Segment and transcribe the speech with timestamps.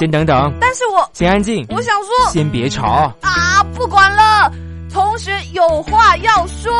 [0.00, 3.14] 先等等，但是我先安静，我想说，先别吵。
[3.20, 4.50] 啊，不管了，
[4.90, 6.72] 同学有话要说。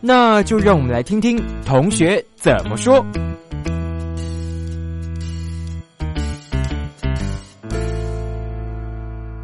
[0.00, 3.04] 那就让我们来听听同学怎么说。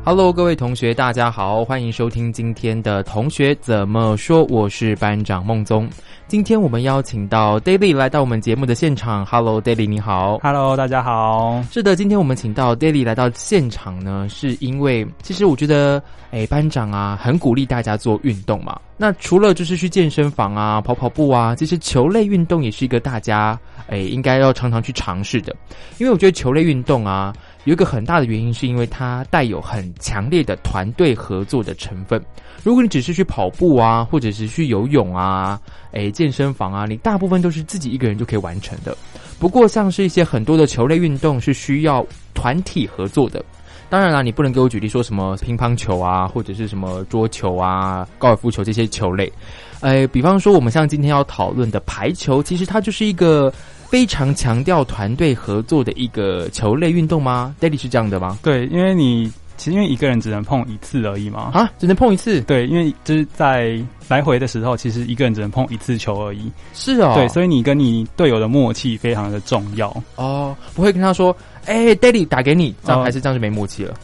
[0.05, 4.45] Hello，各位同学，大家好，欢迎收听今天的同学怎么说。
[4.45, 5.89] 我是班长孟宗。
[6.31, 9.27] 今天我们邀请到 Daily 来到我们节目的现场。
[9.27, 10.39] Hello，Daily，你好。
[10.41, 11.61] Hello，大家好。
[11.73, 16.01] 是的，今天我们请到 Daily 来到现场呢，是因为其实我觉得，
[16.31, 18.81] 哎，班长啊，很鼓励大家做运动嘛。
[18.97, 25.53] 那除了就是去健身房啊、跑跑步啊，其实球类运动也是一个大家哎应该要常常去尝试的。
[25.99, 32.23] 因为我觉得球类运动啊，有一个很大的原因，是因为它带有很强烈的团队合作的成分。
[32.63, 35.61] 如果你只是去跑步啊，或者是去游泳啊，
[35.93, 38.97] 哎，健身房啊，你大部分都是自己一个人就可以完成的。
[39.41, 43.43] 不过，像是一些很多的球类运动是需要团体合作的。
[43.89, 49.33] 当然啦，你不能给我举例说什么乒乓球啊，或者是什么桌球啊、高尔夫球这些球类。
[49.81, 53.53] 哎，比方说我们像今天要讨论的排球，其实它就是一个
[53.89, 58.39] 非常强调团队合作的一个球类运动吗？Daddy 是这样的吗？
[58.43, 61.51] 对，因为你其实因为一个人只能碰一次而已嘛。
[61.53, 62.41] 啊，只能碰一次？
[62.41, 63.79] 对，因为就是在
[64.09, 66.51] 来回的时候，其实一个人只能碰一次球而已。
[66.73, 69.95] 是哦，对，所以你跟你队友的默契非常的重要。
[70.17, 73.95] 哦，不会跟他说，哎、d a d d y 打给你，这样、哦还是这样就没默契了。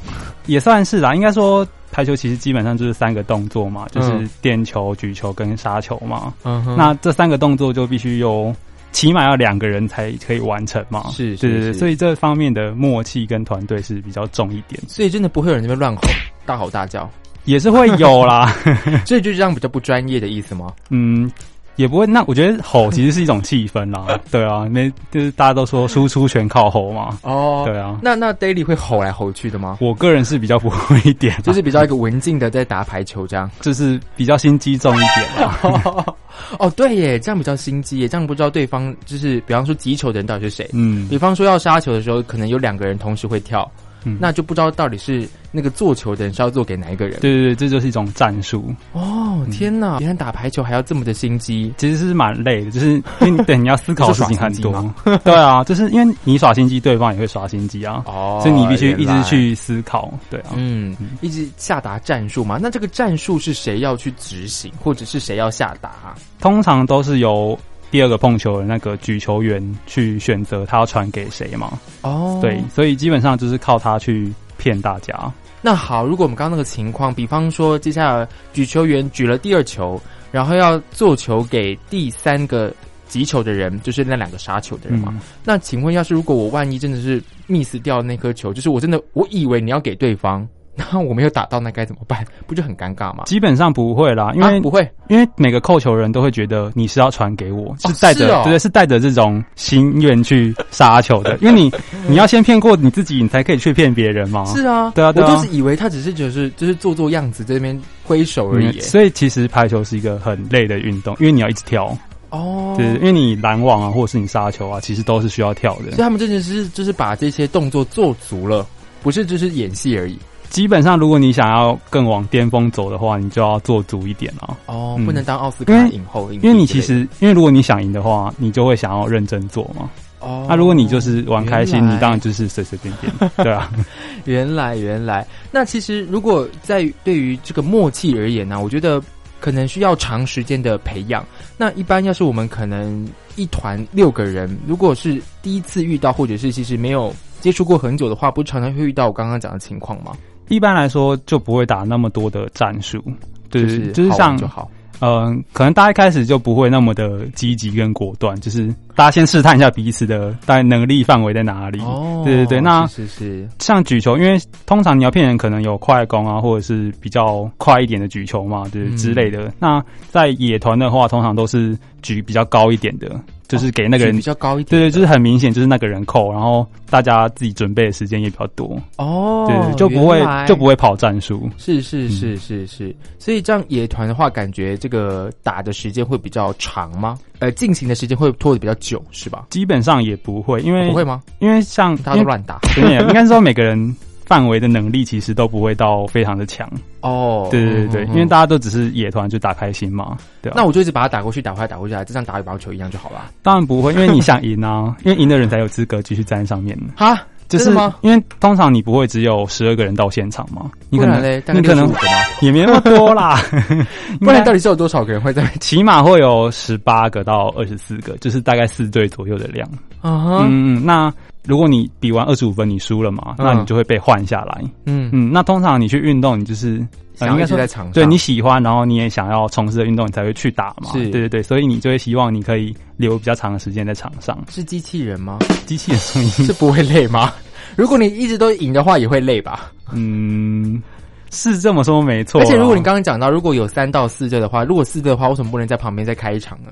[0.45, 6.35] 也算是啦，应该说排球其实基本上就是三个动作嘛，就是嗯垫球、举球跟杀球嘛。
[6.45, 8.55] 嗯哼，那这三个动作就必须有
[8.97, 11.11] 起码要两个人才可以完成嘛。
[11.11, 16.01] 是是对对对，是所以这方面的默契跟团队是比较重一点，所以真的不会有人在那边乱吼、
[16.47, 17.07] 大吼大叫，
[17.45, 18.51] 也是会有啦。
[19.05, 20.73] 所以就是这样比较不专业的意思吗？
[20.89, 21.31] 嗯，
[21.77, 22.07] 也不会。
[22.07, 27.99] 那我觉得吼其实是一种气氛啦， 对啊，没就是大家都说输出全靠吼嘛，哦对啊。
[28.03, 29.79] 那那 Daily 会吼来吼去的吗？
[29.81, 33.51] 我个人是比较不会一点，就是比较一个文静的在打排球这样。
[33.61, 36.05] 就是比较心机重一点啦。
[36.59, 40.69] 哦，对耶，这样比较心机耶，这样不知道对方就是，比方说击球的人到底是谁。
[40.73, 43.71] 嗯比方说要杀球的时候，可能有两个人同时会跳，
[44.07, 47.19] 嗯，那就不知道到底是那个做球的人是要做给哪一个人。
[47.21, 49.99] 对对对，这就是一种战术，哦，天哪！
[50.01, 51.75] 原来打排球还要这么的心机。
[51.77, 60.51] 其实是蛮累的，就是因为你对你要思考的事情很多， 对啊，就是因为你耍心机，对方也会耍心机啊，哦所以你必须一直去思考，对啊。
[60.55, 62.59] 嗯，一直下达战术嘛。
[62.63, 66.15] 那这个战术是谁要去执行，或者是谁要下达、啊？
[66.39, 67.59] 通常都是由
[67.91, 75.15] 第二个碰球的那个举球员去选择他要传给谁嘛，哦对，所以基本上就是靠他去骗大家。
[75.63, 82.73] 那好，如果我们刚刚那个情况，比方说接下来举球员举了第二球，然后要做球给第三个
[83.09, 85.09] 击球的人，就是那两个杀球的人嘛。
[85.13, 90.47] 嗯，那请问，要是如果我万一真的是 miss 掉那颗球，就是我真的我以为你要给对方，
[90.77, 92.25] 那我没有打到，那该怎么办？
[92.47, 93.25] 不就很尴尬吗？
[93.25, 101.73] 基本上不会啦，因为、啊、不会因为每个扣球人都会觉得你是要传给我，是带着、对对，是带着这种心愿去杀球的， 因为你
[102.09, 104.45] 你要先骗过你自己，你才可以去骗别人嘛。
[104.47, 108.79] 是啊，对啊我就是以为他只是就是就是做做样子，在那边挥手而已。
[108.79, 111.97] 嗯所以其实排球是一个很累的运动，因为你要一直跳，
[112.31, 115.97] 哦，对，因为你拦网啊，或者是你杀球啊，其实都是需要跳的所以。
[115.97, 118.67] 他们真的是就是把这些动作做足了，
[119.03, 120.19] 不是就是演戏而已。
[120.57, 124.57] 基本上，如果你想要更往巅峰走的话，你就要做足一点啊。
[124.65, 129.91] 哦，嗯不能当奥斯卡影后，因为你其实，因为如果你想赢的话，你就会想要认真做嘛。
[130.19, 133.71] 哦，那、如果你就是玩开心，你当然就是随随便便，对啊。
[134.25, 138.99] 原来原来，那其实如果在对于这个默契而言呢、我觉得
[139.39, 141.23] 可能需要长时间的培养。
[141.59, 150.13] 那一般要是我们可能一团六个人，如果是第一次遇到，或者是其实没有接触过很久的话，不是常常会遇到我刚刚讲的情况吗？
[150.49, 153.03] 一般来说就不会打那么多的战术，
[153.51, 154.71] 对，就是就是像就好。
[155.01, 161.79] 嗯、可能大家一开始就不会那么的积极跟果断，就是大家先试探一下彼此的大概能力范围在哪里。
[161.81, 169.53] 哦对对对那是是是，像举球，因为通常你要骗人，可能有快攻啊，或者是比较快一点的举球嘛，对、嗯之类的。
[169.59, 174.17] 那在野团的话，通常都是举比较高一点的，就是给那个人。
[174.17, 181.49] 比较高一点，对对，就是很明显，就是那个人扣，然后大家自己准备的时间也比较多，哦，对对，就不会就不会跑战术。
[181.59, 187.19] 是是嗯是是是，所以这样野团的话，感觉这个打的时间会比较长吗？
[187.39, 189.47] 呃，进行的时间会拖得比较久，是吧？
[189.51, 191.23] 基本上也不会，因为不会吗？
[191.39, 193.95] 因为像大家都乱打对应该是说每个人
[194.27, 196.69] 范围的能力其实都不会到非常的强。
[197.01, 197.49] 哦。
[197.51, 200.55] 对对对因为大家都只是野团就打开心嘛，对啊。
[200.57, 203.31] 那我就一直把它打过去，打回来，打回来，就像打羽毛球一样就好了。
[203.43, 206.77] 当然不会，因为你想赢啊， 因为赢的人才有资格继续站在上面。
[206.97, 207.19] 哈，
[207.49, 207.95] 就是吗？
[208.01, 212.13] 因为通常你不会只有十二个人到现场嘛，你可能嘞，你可能65个吗？
[212.43, 213.41] 也没那么多啦，
[214.21, 215.47] 不然到底是有多少个人会在？
[215.61, 219.69] 起码会有十八个到二十四个，就是大概四队左右的量。
[220.03, 221.13] 嗯嗯，那
[221.47, 224.63] 如果你比完二十五分你输了嘛，嗯那你就会被换下来。
[224.87, 226.77] 嗯，嗯，那通常你去运动，你就是
[227.21, 230.91] 应该说在场上，对你喜欢，然后你也想要从事的运动，你才会去打嘛。
[230.93, 234.39] 是对对对，所以你就会希望你可以留比较长的时间在场上。
[234.51, 235.39] 是机器人吗？
[235.67, 237.33] 机器人是不会累吗？
[237.77, 239.71] 如果你一直都赢的话，也会累吧？
[239.93, 240.83] 嗯，
[241.31, 242.41] 是这么说没错。
[242.41, 246.71] 而且如果你刚刚讲到，如果有三到四队的话，如果四队的话，为什么不能在旁边再开一场呢？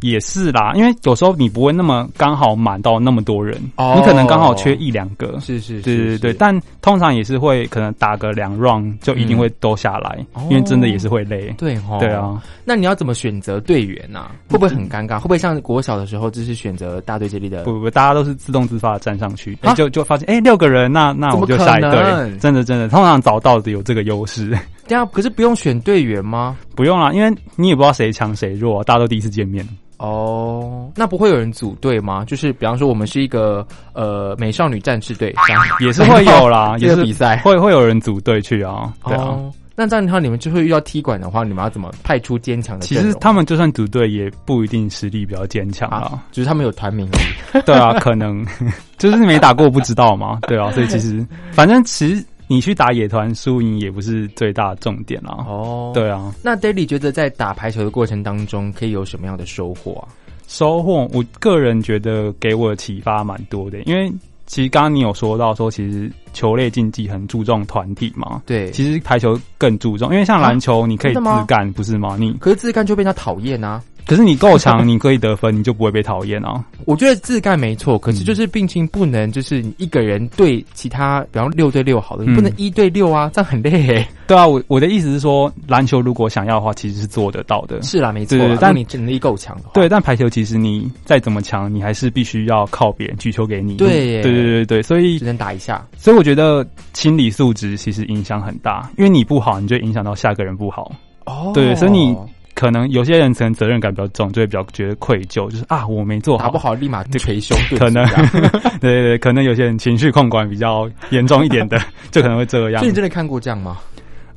[0.00, 5.38] 也是啦，因为有时候你不会那么刚好满到那么多人，哦你可能刚好缺一两个。
[5.40, 11.54] 是是，对对对，是但通常也是会可能打个两 round 就一定会都下来，哦因为真的也是会累。
[11.58, 12.08] 对哦，对。
[12.12, 15.16] 啊，那你要怎么选择队员啊、会不会很尴尬？
[15.16, 17.64] 会不会像国小的时候，就是选择大队接力的？
[17.64, 22.38] 不不不，大家都是自动自发的站上去，就就发现哎六个人，那那我就下一队。
[22.38, 24.56] 真的真的，通常找到的有这个优势，
[24.88, 26.56] 对啊，可是不用选队员吗？
[26.74, 29.66] 不用啦，因为你也不知道谁强谁弱，大家都第一次见面。
[29.98, 32.24] 哦，那不会有人组队吗？
[32.26, 35.34] 就是比方说，我们是一个呃美少女战士队，
[35.80, 37.38] 也是会有啦， 也是比赛。
[37.38, 39.22] 会会有人组队去啊，对啊。
[39.22, 42.94] 哦，那这样的话，你们就会遇到踢馆的话，你们要怎么派出坚强的其？
[42.96, 47.62] 实他们就算组队，也不一定实力比较坚强啊啊。，只是他们有团名而已。
[47.64, 48.44] 对啊，可能
[48.98, 50.38] 就是没打过不知道嘛。
[50.46, 55.44] 对啊，所以其实反正其实你去打野团输赢也不是最大的重点啦。
[55.48, 60.08] 哦，对啊，那 Daily 觉得在打排球的过程当中，可以有什么样的收获啊？
[60.46, 64.12] 收获我个人觉得给我的启发蛮多的，因为
[64.46, 68.42] 其实刚刚你有说到说，其实球类竞技很注重团体嘛。
[68.46, 72.16] 对，其实排球更注重，因为像篮球你可以自干，不是吗？
[72.16, 73.82] 你可是自干就被人家讨厌啊。
[74.06, 76.64] 可是你够强，你可以得分，你就不会被讨厌啊。
[76.86, 84.08] 我觉得自干没错，可是就是病情不能，就是你一个人对其他，比方六对六好了，你不能嗯一对六啊，这样很累欸。
[84.28, 87.82] 对啊，我我的意思是说，篮球如果想要的话，其实是做得到的。
[87.82, 93.76] 是啦，没错但你能力够强的话，对，但排球其实你再怎么强，你还是必须要靠别人举球给你。
[93.76, 95.84] 对对对对对，所以只能打一下。
[95.96, 96.64] 所以我觉得
[96.94, 100.92] 心理素质其实影响很大，因为你不好，你就影响到下个人不好。
[101.24, 102.16] 哦对所以你
[102.56, 108.04] 可能有些人可能责任感比较重，就会比较觉得愧疚，就是啊我没做好，打不好立马就捶胸顿可能
[108.80, 111.78] 对对对，可能有些人情绪控管比较严重一点的，
[112.10, 112.90] 就可能会这样所以。
[112.90, 113.76] 你真的看过这样吗？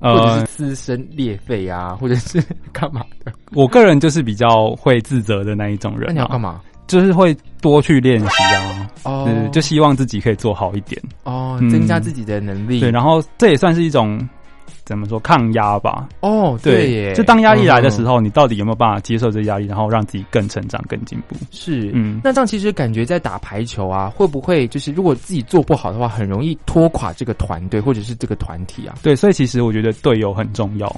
[0.01, 3.31] 或者呃是，滋生裂肺啊，或者是 干嘛的？
[3.53, 6.61] 我个人就是比较会自责的那一种人啊，你要干嘛？
[6.87, 10.99] 就是会多去练习啊，哦对，就希望自己可以做好一点。
[11.23, 12.79] 哦，嗯增加自己的能力。
[12.79, 14.17] 对，然后这也算是一种
[14.89, 16.09] 怎么说抗压吧。
[16.21, 21.35] 哦，对耶，就当压力来的时候，候，你到底有没有办法接受这压力，然后让自己更成长、更进步？
[21.51, 28.95] 是嗯，那这样其实感觉在打排球啊，会不会就是如果自己做不好的话，很容易拖垮这个团队或者是这个团体啊？
[29.03, 30.91] 对，所以其实我觉得队友很重要，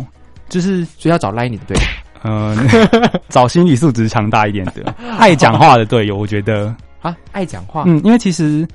[0.48, 1.84] 就是所以要找赖你的队友
[2.24, 2.56] 嗯、
[3.28, 6.16] 找心理素质强大一点的、爱讲话的队友。
[6.16, 7.84] 我觉得，啊，爱讲话。
[7.88, 8.66] 嗯，因为其实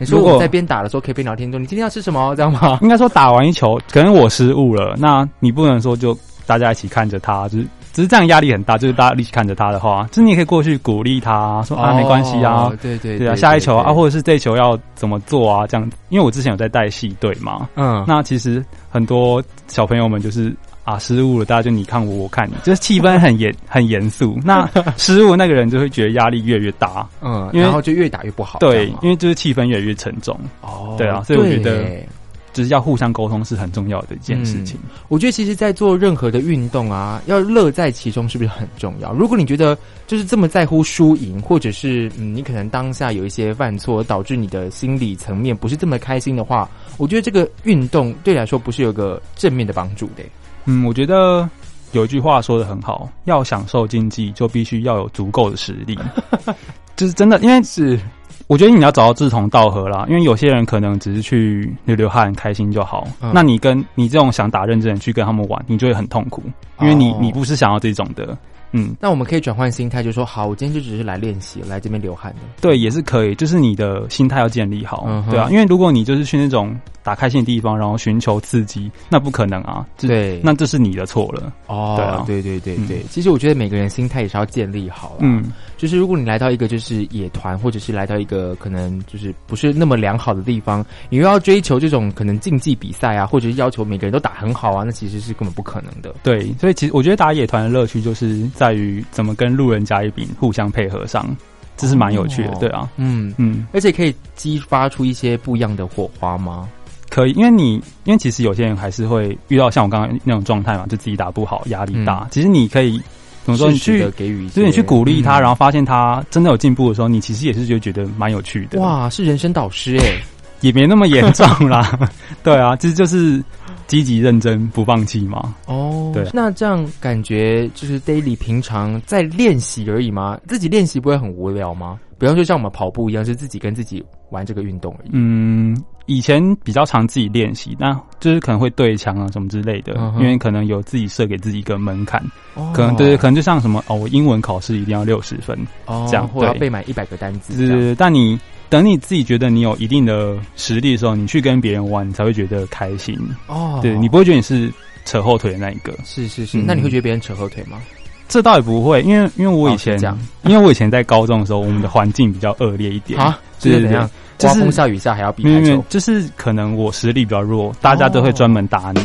[0.00, 2.78] 你说如果我在边打的时候可以边聊天说你今天要吃什么，这样吗？
[2.82, 6.16] 应该说打完一球，可能我失误了，那你不能说就
[6.46, 15.66] 大家一起看着他，就是只是这样压力很大，就是大家一起看着他的话，就是你也可以过去鼓励他说啊，没关系啊哦，对对对啊，下一球啊，或者是这一球要怎么做啊？
[15.66, 20.54] 这样，因为我之前有在带戏队嘛，嗯，那其实很多小朋友们就是
[20.90, 24.38] 啊失误了，大家就你看我，我看你， 就是气氛很严 很严肃。
[24.44, 28.58] 那失误那个人就会觉得压力越来越大，嗯，然后就越打越不好。
[28.58, 32.08] 对因为就是气氛越来越沉重，哦，对啊所以我觉得对耶
[32.52, 34.76] 就是要互相沟通是很重要的一件事情。
[35.06, 39.12] 我觉得其实，在做任何的运动啊，要乐在其中，是不是很重要？
[39.12, 39.78] 如果你觉得
[40.08, 46.68] 就是这么在乎输赢，或者是嗯，你可能当下有一些犯错，导致你的心理层面不是这么开心的话，
[46.98, 50.24] 我觉得这个运动对你来说不是有个正面的帮助的。
[50.64, 51.48] 嗯，我觉得
[51.92, 55.98] 有一句话说的很好，要享受竞技，就必须要有足够的实力。
[56.96, 57.98] 就是真的，因为是
[58.46, 63.06] 我觉得你要找到志同道合啦，因为有些人可能只是去流流汗、开心就好。
[63.22, 66.42] 嗯那你跟你这种想打认真去跟他们玩，你就会很痛苦，
[66.80, 68.36] 因为你、哦你不是想要这种的。
[68.72, 72.38] 嗯，那我们可以转换心态，就说好，我今天就只是来练习，来这边流汗的。
[72.60, 80.40] 对，也是可以，就是你的心态要建立好，嗯对啊，因为如果你就是去那种打开心的地方，然后寻求刺激，那不可能啊，对。
[80.44, 81.52] 那这是你的错了。
[81.66, 82.24] 哦，对啊。
[82.26, 82.86] 对对对嗯。
[82.86, 85.18] 对，其实我觉得每个人心态也是要建立好了。
[85.20, 96.14] 嗯，就是如果你来到一个就是野团，或者是来到一个可能就是不是那么良好的地方，你又要追求这种可能竞技比赛啊，或者是要求每个人都打很好啊，那其实是根本不可能的。
[96.22, 101.34] 对，所以其实我觉得打野团的乐趣就是在于怎么跟路人甲乙丙互相配合上，
[101.76, 102.56] 这是蛮有趣的，哦。
[102.60, 106.68] 对啊，嗯，嗯，而且可以激发出一些不一样的火花吗？
[107.10, 107.74] 可以，因为你
[108.04, 112.26] 因为其实有些人还是会遇到像我刚刚那种状态嘛，就自己打不好，压力大。
[112.30, 112.98] 其实你可以
[113.44, 120.22] 怎么说，你去地给予一些，就是你去鼓励他，嗯然后发现他真的有进步的时候，你其实也是就觉得蛮有趣的。，哇，是人生导师哎，
[120.62, 121.98] 也没那么严重啦。
[122.42, 123.42] 对啊，这就是
[123.86, 125.54] 积极认真不放弃嘛。
[125.66, 130.38] 哦，对那这样感觉就是 daily 平常在练习而已吗？
[130.46, 131.98] 自己练习不会很无聊吗？
[132.18, 135.10] 比方说像我们跑步一样，是自己跟自己玩这个运动而已。
[135.12, 135.74] 嗯，
[136.10, 142.20] 以前比较常自己练习，那就是可能会对墙啊什么之类的，嗯因为可能有自己设给自己一个门槛，
[142.54, 142.72] 哦。
[142.74, 146.62] 可能对，可能就像什么哦，我英文考试一定要六十分，哦，这样或要对。
[146.62, 147.80] 背满一百个单词这样。
[147.80, 148.36] 是，但你
[148.68, 153.16] 等你自己觉得你有一定的实力的时候，你去跟别人玩，你才会觉得开心。
[153.46, 154.68] 哦，对你不会觉得你是
[155.04, 156.64] 扯后腿的那一个，是是是，嗯。
[156.66, 157.78] 那你会觉得别人扯后腿吗？
[158.26, 159.96] 这倒也不会，因为因为我以前
[160.44, 163.20] 因为我以前在高中的时候，我们的环境比较恶劣一点。
[163.20, 164.10] 啊，对对就是怎样？
[164.40, 169.00] 就是刮风下雨下还要比没有没有排球，，就是可能我实力比较弱，大家都会专门打你。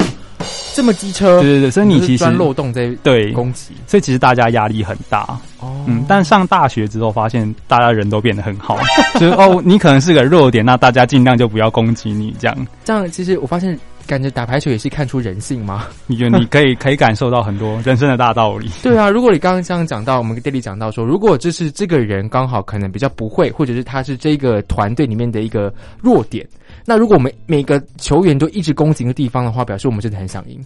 [0.74, 3.72] 这么机车，对对对，所以你其实钻漏洞在对，攻击。
[3.88, 5.22] 所以其实大家压力很大。
[5.62, 8.78] 哦嗯，但上大学之后发现大家人都变得很好，
[9.18, 15.88] 就是哦，你可能是个弱点，那大家尽量就不要攻击你，这样这样其实我发现，感觉打排球也是看出人性吗？
[16.08, 18.70] 你觉得你可以 可以感受到很多人生的大道理。
[18.84, 26.48] 对啊，如果你刚刚这样讲到，我们跟 Daily 讲到说，如果这是这个人刚好可能比较不会，或者是他是这个团队里面的一个弱点，
[26.86, 30.60] 那如果我们每个球员都一直攻击一个地方的话，表示我们真的很想赢，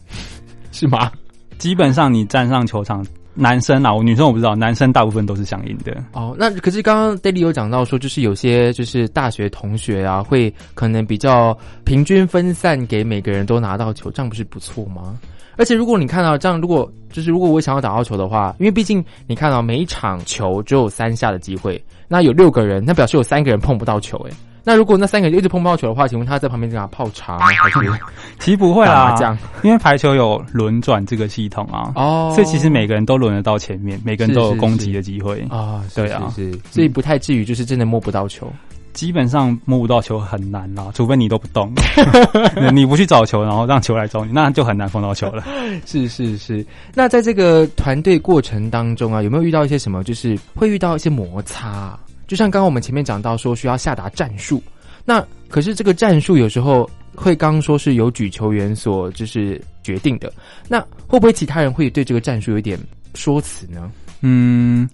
[0.72, 1.12] 是吗？
[1.58, 3.06] 基本上你站上球场，
[3.40, 5.96] 男生啊，我女生我不知道，男生大部分都是相应的。
[6.12, 15.18] 哦，那可是刚刚 Daily 有讲到说，就是有些就是大学同学啊，会可能比较平均分散给每个人都拿到球，这样不是不错吗？
[15.56, 24.32] 而且如果你看到这样，如果就是如果我想要打到球的话，因为毕竟你看到每一场球只有三下的机会，那有六个人，那表示有三个人碰不到球，诶。
[24.64, 27.46] 那如果那三个人一直碰不到球的话，请问他在旁边干嘛泡茶吗？
[27.48, 27.80] 还是
[28.40, 35.46] 其实不会啦这样，因为排球有轮转这个系统啊，哦所以其实每个人都轮得到前面，每个人都有攻击的机会。
[35.50, 36.34] 啊，是对啊
[36.72, 38.52] 所以不太至于就是真的摸不到球。
[38.92, 41.72] 基本上摸不到球很难啦，除非你都不动，
[42.74, 45.44] 你不去找球，然后让球来找你，那就很难碰到球了。
[45.86, 51.98] 是是是，那在这个团队过程当中啊，有没有遇到一些什么，就是会遇到一些摩擦？
[52.30, 54.62] 就像刚刚我们前面讲到说需要下达战术，
[55.04, 60.32] 那可是这个战术有时候会刚说是由举球员所就是决定的，
[60.68, 62.80] 那会不会其他人会对这个战术有点
[63.16, 63.92] 说辞呢？
[64.22, 64.88] 嗯，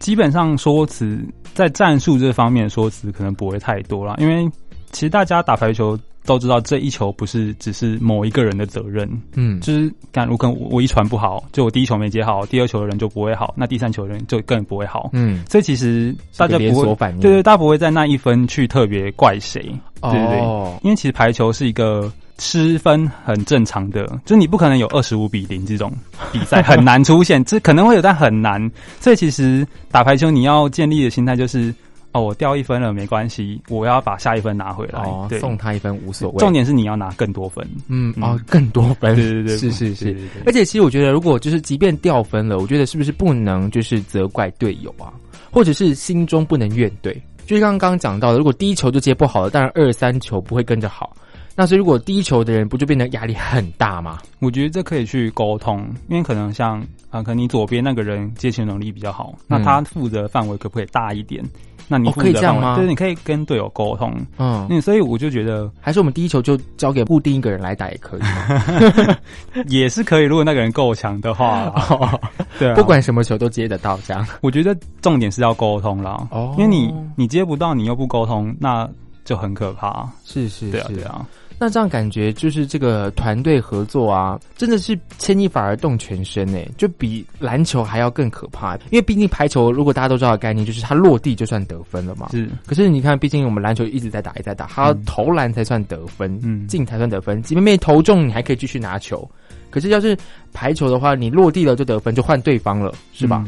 [0.00, 1.18] 基本上说辞
[1.54, 4.46] 在战术这方面说辞可能不会太多啦，因为
[4.90, 15.10] 其实大家打排球都知道，这一球不是只是某一个人的责任，嗯，就是干如果我我一传不好，就我第一球没接好，第二球的人就不会好，那第三球的人就更不会好。
[15.12, 19.60] 嗯，所以其实大家不会对对，大家不会在那一分去特别怪谁，
[20.00, 25.92] 对对对，哦，因为其实排球是一个失分很正常的，就是你不可能有二十五比零这种
[26.32, 28.70] 比赛很难出现，这可能会有，但很难。
[29.00, 31.74] 所以其实打排球你要建立的心态就是，
[32.12, 35.00] 哦，我掉一分了没关系，我要把下一分拿回来。
[35.00, 37.66] 哦，对，送他一分无所谓，重点是你要拿更多分。
[37.88, 40.16] 嗯嗯哦更多分，对对对，是是是
[40.46, 45.12] 而且其实我觉得，如果就是即便掉分了，我觉得是不是不能就是责怪队友啊，
[45.50, 47.20] 或者是心中不能怨队？
[47.44, 51.16] 就是刚刚讲到的，如果第一球就接不好了，当然二三球不会跟着好。
[51.54, 54.18] 那所以如果第一球的人不就变得压力很大吗？
[54.40, 56.80] 我觉得这可以去沟通，因为可能像
[57.10, 61.44] 啊、可能你左边那个人接球能力比较好，那他负责范围可不可以大一点？
[61.88, 64.14] 那你可以这样吗对，你可以跟队友沟通。
[64.38, 69.18] 嗯，那，所以我就觉得还是我们第一球就交给固定一个人来打也可以吗？
[69.68, 72.18] 也是可以，如果那个人够强的话哦，
[72.58, 78.88] 对啊，不管什么球都接得到，这样我觉得重点是要沟通啦，哦因为你你接不到，你又不沟通，那
[79.24, 80.08] 就很可怕。
[80.24, 81.26] 是是对啊，是对啊，
[81.58, 88.74] 那这样感觉就是这个团队合作啊，真的是牵一发而动全身诶，就比篮球还要更可怕。
[88.90, 92.28] 因为毕竟排球，如果大家都知道的概念，就是它落地就算得分了嘛。
[92.32, 97.42] 是可是你看，毕竟我们篮球一直在打，一直在打，它要投篮才算得分，嗯进才算得分。
[97.42, 99.28] 即便没投中，你还可以继续拿球。
[99.70, 100.16] 可是要是
[100.52, 103.44] 排球的话，你落地了就得分，就换对方了，是吧？？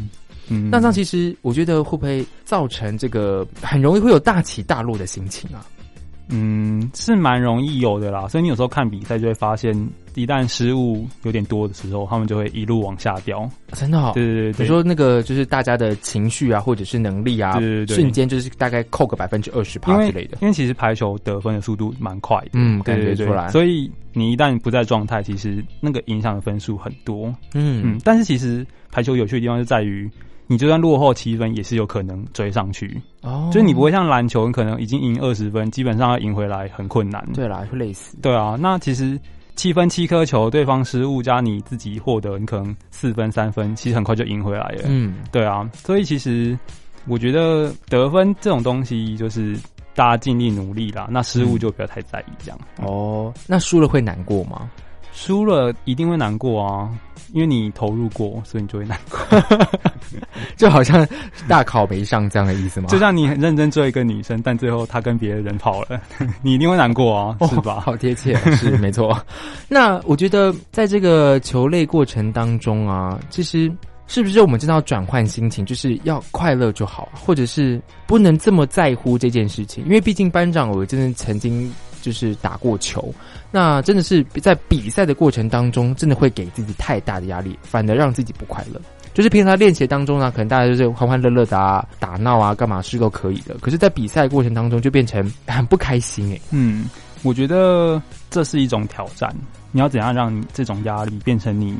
[0.49, 5.65] 嗯，那这样其实我觉得会不会造成这个很容易会有大起大落的心情啊？
[6.29, 8.27] 嗯是蛮容易有的啦。
[8.29, 9.75] 所以你有时候看比赛就会发现，
[10.15, 13.49] 一旦失误有点多的时候，他们就会一路往下掉。
[13.73, 20.39] 真的、哦，对对对对，你说那个就是大家的情绪啊，或者是能力啊，对对对瞬间就是大概扣个百分之二十因为趴之类的。
[20.41, 27.27] 因为其实排球得分的速度蛮快的，嗯感觉出来所以你一旦不在状态，其实那个影响的分数很多。
[27.55, 30.09] 嗯嗯，但是其实排球有趣的地方就在于，
[30.47, 33.01] 你就算落后七分，也是有可能追上去。
[33.23, 37.27] 哦就是你不会像篮球，你可能已经赢二十分，基本上要赢回来很困难。
[37.35, 38.17] 对啦，会累死。
[38.21, 39.19] 对啊，那其实
[39.57, 44.83] 七分七颗球，对方失误加你自己获得，你可能四分三分，其实很快就赢回来了。
[44.87, 46.59] 嗯，对啊，所以其实
[47.07, 49.57] 我觉得得分这种东西，就是
[49.95, 52.59] 大家尽力努力啦，那失误就不要太在意这样。
[52.83, 54.69] 哦，那输了会难过吗？
[55.15, 56.91] 输了一定会难过啊，
[57.33, 59.19] 因为你投入过，所以你就会难过。
[60.57, 61.07] 就好像
[61.49, 62.89] 大考没上这样的意思吗？
[62.89, 66.01] 就像你很认真追一个女生，但最后她跟别的人跑了，
[66.43, 67.81] 你一定会难过啊，哦是吧？
[67.81, 69.17] 好贴切，是 没错。
[69.69, 73.73] 那我觉得在这个球类过程当中啊，其实
[74.07, 79.85] 是不是我们真的要转换心情，就是要快乐就好，或者是不能这么在乎这件事情？
[79.85, 81.73] 因为毕竟班长，我真的曾经
[82.05, 83.13] 就是打过球，
[83.51, 88.79] 那真的是在比赛的过程当中，真的会给自己太大的压力，反而让自己不快乐。
[89.15, 93.55] 就是平常练习当中呢，可能大家就是欢欢乐乐的啊，打闹啊，干嘛事都可以的。
[93.63, 96.91] 可是，在比赛过程当中，就变成很不开心诶、嗯，
[97.23, 99.35] 我觉得这是一种挑战。
[99.73, 101.75] 你要怎样让你这种压力变成你，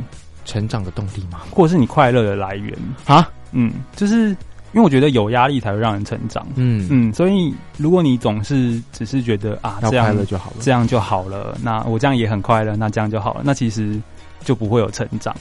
[0.47, 1.41] 成长的动力吗？
[1.51, 2.73] 或者是你快乐的来源？
[3.05, 4.35] 啊，嗯，就是
[4.75, 6.47] 因为我觉得有压力才会让人成长。
[6.57, 10.57] 嗯嗯，所以如果你总是只是觉得啊要这样快乐就好了。
[10.61, 14.01] 这样就好了，那我这样也很快乐，那这样就好了，那其实
[14.43, 15.35] 就不会有成长。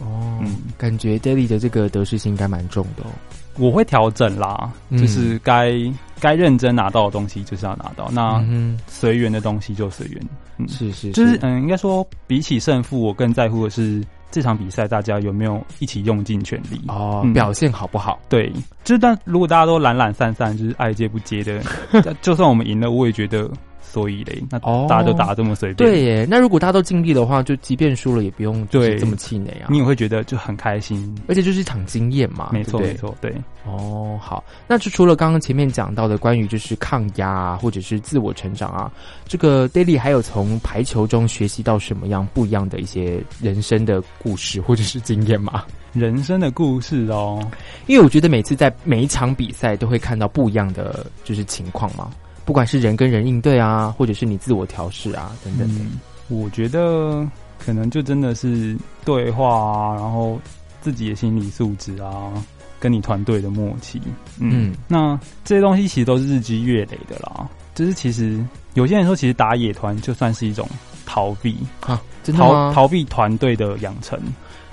[0.00, 3.10] 哦，嗯感觉 Daily 的这个得失心应该蛮重的哦。
[3.58, 5.72] 我会调整啦，嗯就是该
[6.20, 10.68] 该认真拿到的东西就是要拿到，那嗯随缘的东西就随缘。
[10.68, 16.80] 是是，就是嗯，应该说比起胜负，我更在乎的是这场比赛大家有没有一起用尽全力。
[16.88, 18.18] 哦，嗯表现好不好？
[18.28, 18.52] 对，
[18.84, 21.62] 就是但如果大家都懒懒散散，就是爱接不接的，
[22.20, 23.50] 就算我们赢了，我也觉得
[23.90, 29.78] 所以嘞，那哦大家都打得这么随便，对耶，那如果大家都尽力的话，就即便输了也不用对这么气馁啊你。
[29.78, 31.16] 也会觉得就很开心。
[31.28, 33.34] 而且就是一场经验嘛，没错，没错，对。
[33.64, 38.90] 哦，好，那就除了刚刚前面讲到的关于就是抗压啊，或者是自我成长啊，
[39.26, 45.64] 这个 Daily 还有从排球中学习到什么样不一样的一些人生的故事或者是经验吗？
[45.92, 47.40] 人生的故事哦，
[47.86, 52.10] 因为我觉得每次在每一场比赛都会看到不一样的就是情况嘛，
[52.48, 55.84] 不管是人跟人应对啊，或者是你自我调试啊等等的。
[55.84, 60.40] 嗯，我觉得可能就真的是对话啊，然后
[60.80, 62.32] 自己的心理素质啊，
[62.80, 64.00] 跟你团队的默契，
[64.40, 67.46] 嗯，嗯那这些东西其实都是日积月累的啦。
[67.74, 70.66] 就是其实有些人说，其实打野团就算是一种
[71.04, 72.72] 逃避，啊，真的逃？
[72.72, 74.18] 逃避团队的养成，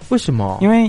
[0.07, 0.59] 为什么？
[0.61, 0.85] 因为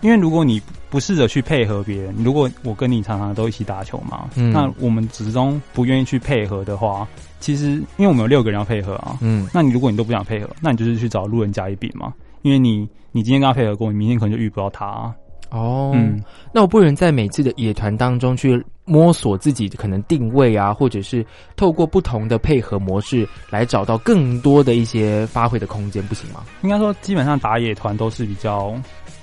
[0.00, 0.60] 因为如果你
[0.94, 4.52] 不试着去配合别人，如果我跟你常常都一起打球嘛，嗯。
[4.52, 7.04] 那我们始终不愿意去配合的话，
[7.40, 9.48] 其实因为我们有六个人要配合啊，嗯。
[9.52, 15.12] 那你如果你都不想配合，那你就是去找路人甲乙丙嘛，因为你你今天跟他配合过，你明天可能就遇不到他、啊。
[15.50, 21.26] 哦，嗯，那我不能在每次的野团当中去摸索自己可能定位啊，或者是
[21.56, 26.44] 透过不同的配合模式来找到更多的一些发挥的空间，不行吗？
[26.62, 28.72] 应该说基本上打野团都是比较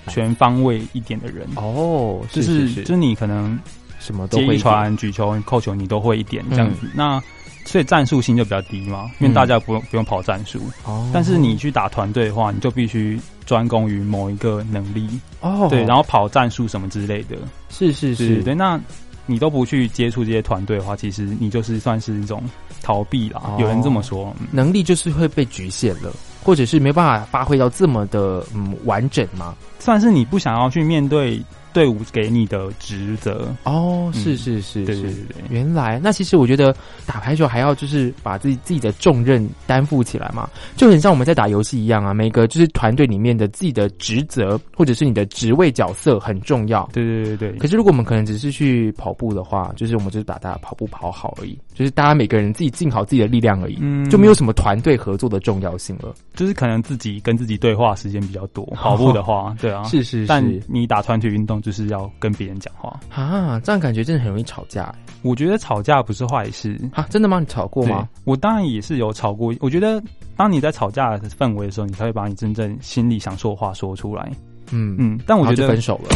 [0.07, 3.57] 全方位一点的人，哦，就是是就是你可能
[3.99, 6.73] 什么都会一传、举球、扣球，你都会一点这样嗯。
[6.75, 6.91] 子。
[6.95, 7.21] 那
[7.65, 10.59] 所以战术性就比较低嘛，因为大家不用不用跑战术。
[10.83, 15.07] 哦，但是你去打团队的话，你就必须专攻于某一个能力，
[15.41, 17.37] 哦，对，然后跑战术什么之类的，
[17.69, 18.55] 是是是，对对。
[18.55, 18.79] 那
[19.27, 22.43] 你都不去接触这些团队的话，其实你就是算是一种
[22.81, 23.39] 逃避啦。
[23.45, 23.57] 哦。
[23.59, 24.47] 有人这么说，嗯。
[24.49, 26.11] 能力就是会被局限了，
[26.43, 29.55] 或者是没办法发挥到这么的嗯完整吗。
[29.79, 31.41] 算是你不想要去面对
[31.73, 33.53] 队伍给你的职责。
[33.63, 42.13] 哦，是是是是对对对，原来，那其实我觉得打排球还要就是把自己自己的重任担负起来嘛，就很像我们在打游戏一样啊。
[42.13, 46.89] 每个就是团队里面的自己的职责或者是你的职位角色很重要。
[46.93, 56.13] 对对对对可是如果我们可能只是去跑步的话，就是我们就是把大家跑步跑好而已，就是大家每个人自己尽好自己的力量而已，嗯就没有什么团队合作的重要性了。
[56.33, 58.65] 就是可能自己跟自己对话时间比较多。
[58.75, 62.99] 跑步的话，对啊，是是但你打团体运动就是要跟别人讲话。
[63.09, 66.79] 啊，这样感觉真的很容易吵架欸我觉得吵架不是坏事。
[66.93, 67.05] 啊！
[67.09, 67.39] 真的吗？
[67.39, 68.09] 你吵过吗？
[68.23, 69.53] 我当然也是有吵过。
[69.59, 70.01] 我觉得
[70.35, 74.31] 当你在吵架的氛围的时候，你才会把你真正心里想说的话说出来。
[74.71, 76.09] 嗯嗯，但我觉得分手了。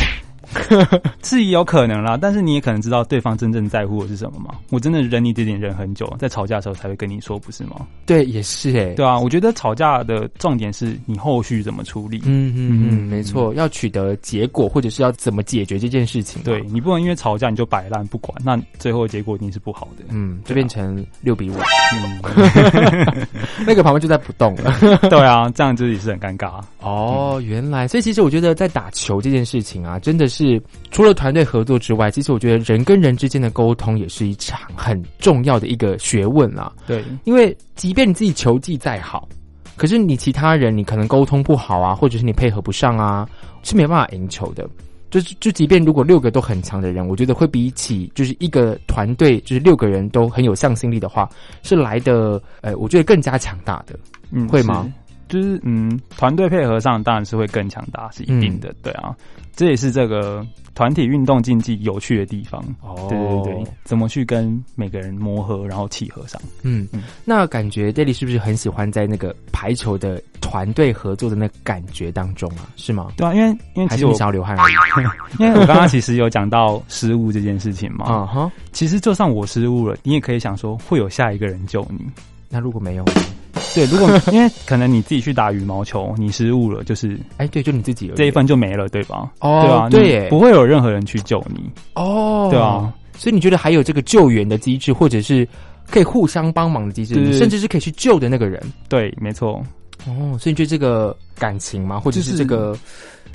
[1.24, 4.56] 是有可能啦，但是你也可能知道对方真正在乎的是什么嘛。
[4.70, 7.88] 我真的忍你这点忍很久，在吵架的时候才会跟你说，不是吗？
[8.06, 12.22] 对，也是哎、对啊，我觉得吵架的重点是你后续怎么处理。
[12.26, 20.04] 嗯嗯嗯，嗯没错，要取得结果，或者是要怎么解决这件事情、啊对，你不能因为吵架你就摆烂不管，那最后的结果一定是不好的。
[20.10, 21.56] 嗯，就变成六比五，
[21.94, 22.20] 嗯，
[23.66, 24.74] 那个旁边就在不动了。
[25.10, 26.60] 对啊，这样子也是很尴尬。
[26.82, 30.35] 哦，原来，所以其实我觉得在打球这件事情啊，真的是
[30.92, 36.72] 除了团队合作之外，其实我觉得人跟人之间的沟通也是一场很重要的一个学问啦。
[36.88, 39.28] 对，因为即便你自己球技再好，
[39.76, 43.28] 可是你其他人你可能沟通不好啊，或者是你配合不上啊，
[43.64, 44.68] 是没办法赢球的。
[45.12, 51.30] 就是就即便如果六个都很强的人，我觉得会比起就是一个团队就是六个人都很有向心力的话，
[51.64, 53.98] 是来的呃，我觉得更加强大的。
[54.32, 55.05] 嗯，会吗是？
[55.28, 58.74] 就是嗯，团队配合上当然是会更强大，是一定的。
[58.84, 59.16] 对啊，
[59.56, 62.64] 这也是这个团体运动竞技有趣的地方。
[62.82, 66.40] 哦对对对，怎么去跟每个人磨合，然后契合上？
[66.64, 72.70] 嗯嗯，那感觉 Daily 是不是很喜欢在那个排球的团队合作的那个感觉当中啊？
[72.76, 73.12] 是吗？
[73.18, 74.74] 对啊，因为因为还是你其实我想要流汗而已？
[75.40, 78.06] 因为我刚刚其实有讲到失误这件事情嘛。
[78.12, 82.06] 啊哈，其实就算我失误了，你也可以想说会有下一个人救你。
[82.56, 83.04] 那如果没有，
[83.74, 89.30] 对，如果 因为可能你自己去打羽毛球，你失误了，就是哎，对，就你自己这一分就没了，对吧？
[89.42, 91.70] 哦对啊，对耶不会有任何人去救你。
[91.96, 95.46] 哦，对啊，所以你觉得还有这个救援的机制，或者是
[95.92, 99.62] 可以互相帮忙的机制，甚至是可以去救的那个人对，没错，
[100.08, 100.38] 哦。
[100.40, 102.74] 所以你觉得这个感情吗，或者是这个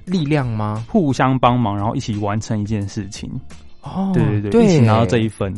[0.06, 0.82] 力量吗？
[0.88, 3.30] 互相帮忙，然后一起完成一件事情。
[3.82, 5.54] 哦，对对对，对，一起拿到这一分。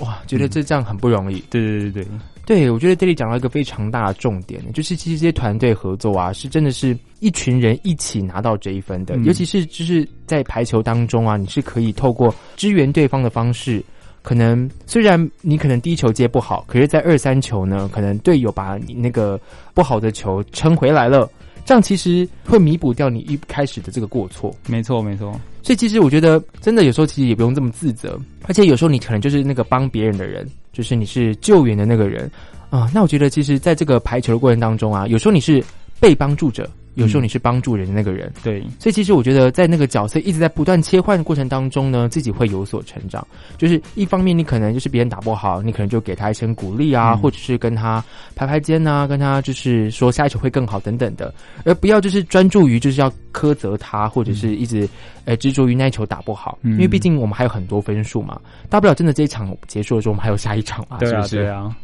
[0.00, 1.38] 哇，觉得这这样很不容易。
[1.48, 2.06] 对对对对，
[2.44, 9.16] 对，我觉得这里讲到一个非常大的重点，就是其实这些团队合作啊，是真的是一群人一起拿到这一分的。
[9.16, 13.82] 嗯尤其是就是在排球当中啊，你是可以透过支援对方的方式，
[14.22, 19.40] 可能虽然你可能第一球接不好，可是，在二三球呢，可能队友把你那个
[19.72, 21.30] 不好的球撑回来了，
[21.64, 24.52] 这样其实会弥补掉你一开始的这个过错。
[24.66, 25.32] 没错没错。
[25.62, 32.30] 所以其实我觉得，真的有时候其实也不用这么自责，而且有时候你可能就是那个帮别人的人，就是你是救援的那个人。
[32.70, 35.62] 啊、那我觉得，其实在这个排球的过程当中啊，有时候你是
[36.00, 38.32] 被帮助者，有时候你是帮助人的那个人。
[38.42, 43.26] 对，所以其实我觉得，在那个角色一直在不断切换的过程当中呢，自己会有所成长。
[43.56, 51.32] 就是一方面，你可能就是别人打不好，你可能就给他一些鼓励啊，嗯或者是跟他拍拍肩啊，跟他就是说下一球会更好等等的，
[51.64, 54.88] 而不要就是专注于就是要苛责他，或者是一直
[55.24, 61.36] 呃执着于那一球打不好，嗯因为毕竟我们还有很多分数嘛，大不了真的这一场结束的时候，我们还有下一场嘛，对啊是不是？
[61.36, 61.74] 对啊。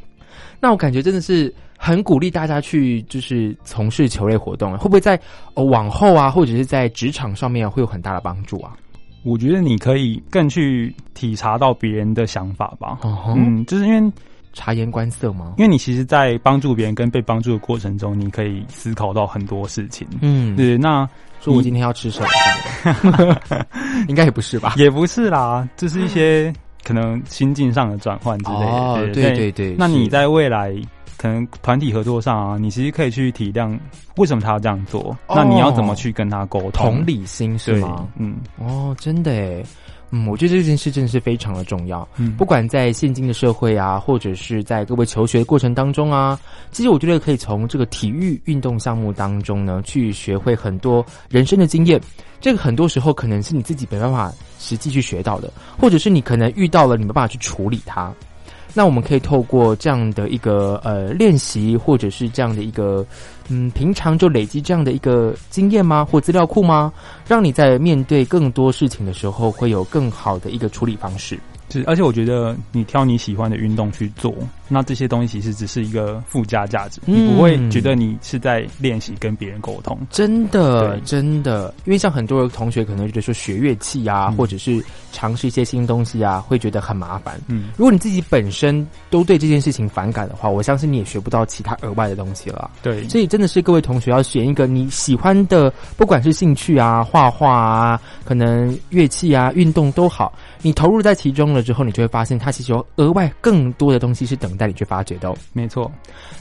[0.61, 5.19] 那我感觉真的是很鼓励大家去就是从事球类活动，会不会在
[5.55, 8.77] 呃往后啊，或者是在职场上面啊，会有很大的帮助啊？
[9.25, 12.99] 我觉得你可以更去体察到别人的想法吧。
[13.03, 14.13] 哦嗯，就是因为
[14.53, 15.55] 察言观色吗？
[15.59, 20.07] 因为你其实，在帮助别人跟被帮助的过程中，你可以思考到很多事情。
[20.21, 21.09] 嗯，对，那
[21.41, 22.23] 说我今天要吃什
[23.05, 23.37] 么？
[24.09, 24.75] 应该也不是吧？
[24.77, 26.53] 也不是啦，就是一些
[26.85, 29.13] 可能心境上的转换之类的。
[29.13, 30.75] 对对对，那你在未来
[31.19, 33.79] 可能团体合作上啊，你其实可以去体谅
[34.17, 36.71] 为什么他要这样做，哦那你要怎么去跟他沟通？
[36.71, 39.67] 同理心是吗？，嗯哦，真的诶，
[40.11, 42.09] 嗯，我觉得这件事真的是非常的重要。
[42.17, 46.39] 嗯，不管在现今的社会啊，或者是在各位求学的过程当中啊，
[46.71, 52.01] 其实我觉得可以从这个体育运动项目当中呢，去学会很多人生的经验。
[52.41, 58.15] 这个很多时候可能是你自己没办法实际去学到的，或者是你可能遇到了，你没办法去处理它。
[58.75, 63.05] 那我们可以透过这样的一个呃练习，或者是这样的一个
[63.49, 66.05] 嗯，平常就累积这样的一个经验吗？
[66.05, 66.93] 或资料库吗？
[67.27, 71.39] 让你在面对更多事情的时候，会有更好的一个处理方式。
[71.69, 74.35] 就是，而且我觉得你挑你喜欢的运动去做，
[74.69, 79.99] 那这些东西其实只是一个附加价值，嗯你不会觉得你是在练习跟别人沟通。
[80.11, 87.41] 真的，真的，因为像很多同学可能觉得说学乐器啊，嗯或者是尝试一些新东西啊，会觉得很麻烦。
[87.49, 92.71] 嗯，如果你自己本身都对这件事情反感的话，我相信你也学不到其他额外的东西了。
[92.83, 105.37] 对，所以真的是各位同学要选一个你喜欢的，不管是兴趣啊、画画啊、可能乐器啊、运动都好，你投入在其中了之后，你就会发现它其实有额外更多的东西是等待你去发掘的、哦。
[105.53, 105.91] 没错。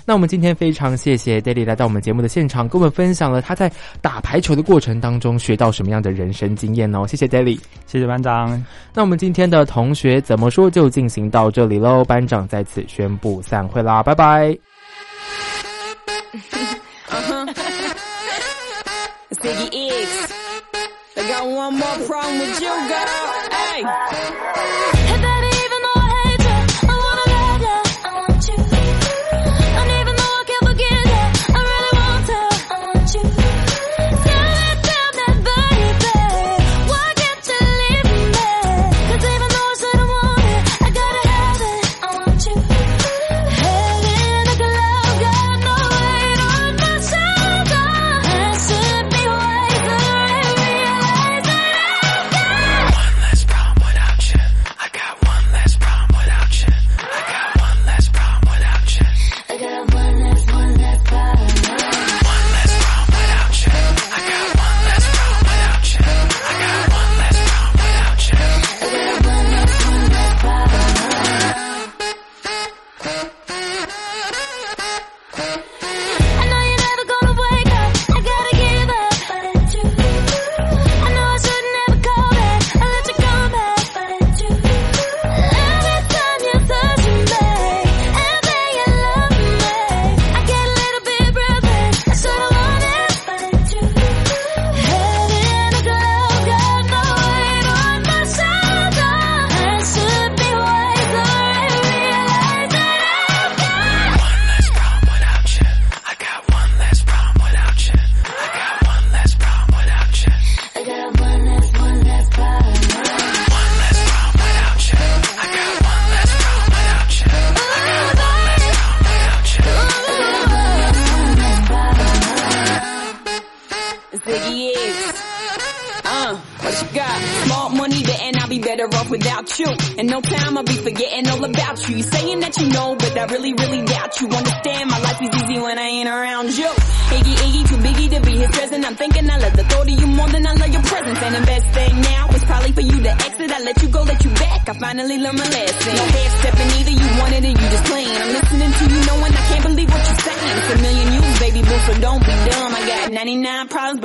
[0.05, 7.05] 那我们今天非常谢谢 Daily 来到我们节目的现场，跟我们分享了他在打排球的过程当中学到什么样的人生经验哦。
[7.07, 7.59] 谢谢 Daily。
[7.85, 8.63] 谢谢班长。
[8.93, 14.57] 那我们今天的同学怎么说就进行到这里喽，班长在此宣布散会啦，拜拜。
[19.29, 20.31] It's Iggy Iggs.
[21.17, 23.33] I got one more problem with you, girl.
[23.51, 23.83] Hey.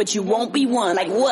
[0.03, 0.97] But you won't be one.
[0.97, 1.32] Like what?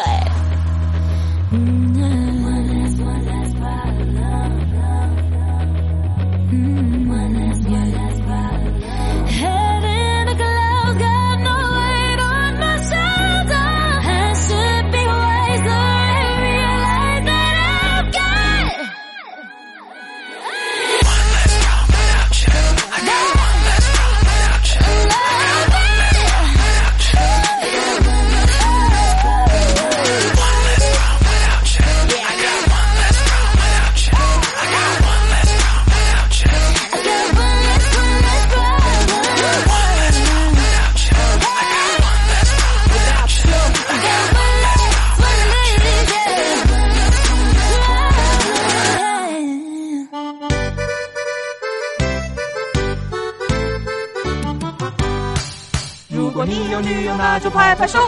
[56.80, 57.98] 有女友，那就拍拍手；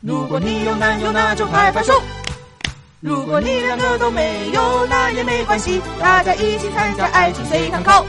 [0.00, 1.92] 如果你有男友，那就拍拍手；
[3.00, 8.06] 如果你两个都没有，那也没关系，大家一起参加爱情随堂考。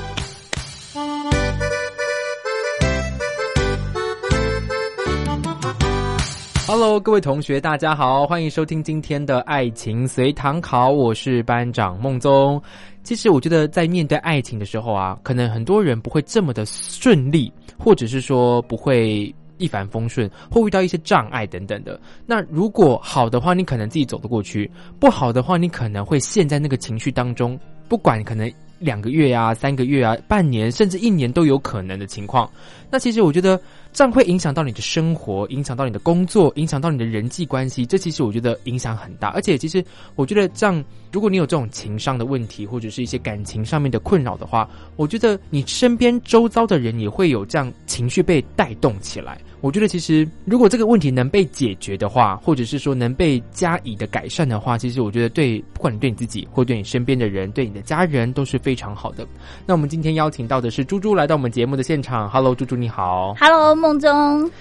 [6.66, 12.62] Hello，各位同学，大家好，欢迎收听今天的爱情随堂考，我是班长孟宗。
[13.04, 22.00] 其实我觉得在面对爱情的时候啊，可能很多人不会这么的顺利，或者是说不会一帆风顺，会遇到一些障碍等等的。
[22.26, 32.50] 那如果好的话，你可能自己走得过去；不好的话，你可能会陷在那个情绪当中，不管可能两个月啊、三个月啊、半年甚至一年都有可能的情况。
[32.90, 33.60] 那其实我觉得
[33.98, 37.84] 这样会影响到你的生活，影响到你的工作，影响到你的人际关系。
[37.84, 39.84] 这其实我觉得影响很大，而且其实
[40.14, 49.42] 我觉得这样，如果你有这种情商的问题，或者是一些感情上面的困扰的话，我觉得你身边周遭的人也会有这样情绪被带动起来。
[49.62, 59.26] 我觉得其实如果这个问题能被解决的话，或者是说能被加以的改善的话，其实我觉得对不管你对你自己，或对你身边的人，对你的家人都是非常好的。
[59.66, 63.34] 那我们今天邀请到的是猪猪来到我们节目的现场，Hello，猪猪你好。
[63.40, 64.52] Hello，梦中，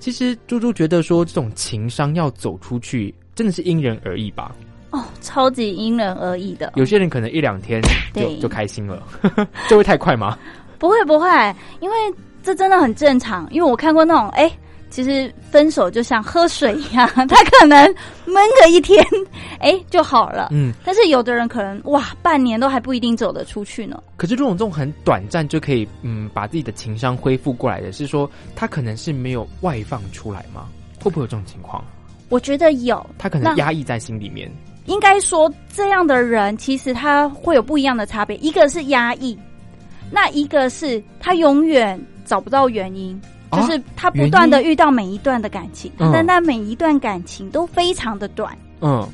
[0.00, 4.52] 其实猪猪觉得说这种情商要走出去，真的是因人而异吧。
[4.90, 7.80] 哦，超级因人而异的，有些人可能一两天
[8.12, 9.00] 就就开心了，
[9.68, 10.36] 这会太快吗？
[10.80, 11.28] 不会不会，
[11.78, 11.96] 因为
[12.42, 13.46] 这真的很正常。
[13.52, 14.50] 因为我看过那种，哎、
[14.92, 17.82] 其实分手就像喝水一样， 他可能
[18.26, 19.02] 闷个一天，
[19.58, 20.48] 哎、就好了。
[20.52, 24.00] 嗯，但是有的人可能哇，半年都还不一定走得出去呢。
[24.18, 30.68] 可是这种这种很短暂就可以嗯把自己的情商恢复过来的，是说他可能是没有外放出来吗？
[31.02, 31.82] 会不会有这种情况？
[32.28, 34.50] 我觉得有，他可能压抑在心里面。
[34.86, 39.38] 应该说这样的人其实他会有不一样的差别，一个是压抑，
[40.10, 43.18] 那一个是他永远找不到原因。
[43.52, 43.60] 啊？
[43.60, 46.10] 就是他不断的遇到每一段的感情，嗯。
[46.12, 48.56] 但那每一段感情都非常的短。
[48.80, 49.06] 嗯，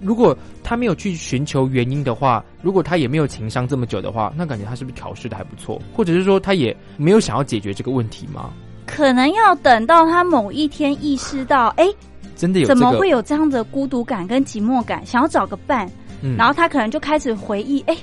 [0.00, 5.80] 如果他没有去寻求原因的话，如果他也没有情商这么久的话，那感觉他是不是调试的还不错？
[5.92, 8.50] 或者是说他也没有想要解决这个问题吗？
[8.86, 11.86] 可能要等到他某一天意识到，哎、
[12.36, 15.90] 真的有、这个、怎么会有这样的孤独感跟寂寞感，想要找个伴，
[16.22, 16.36] 嗯。
[16.36, 17.96] 然后他可能就开始回忆，哎、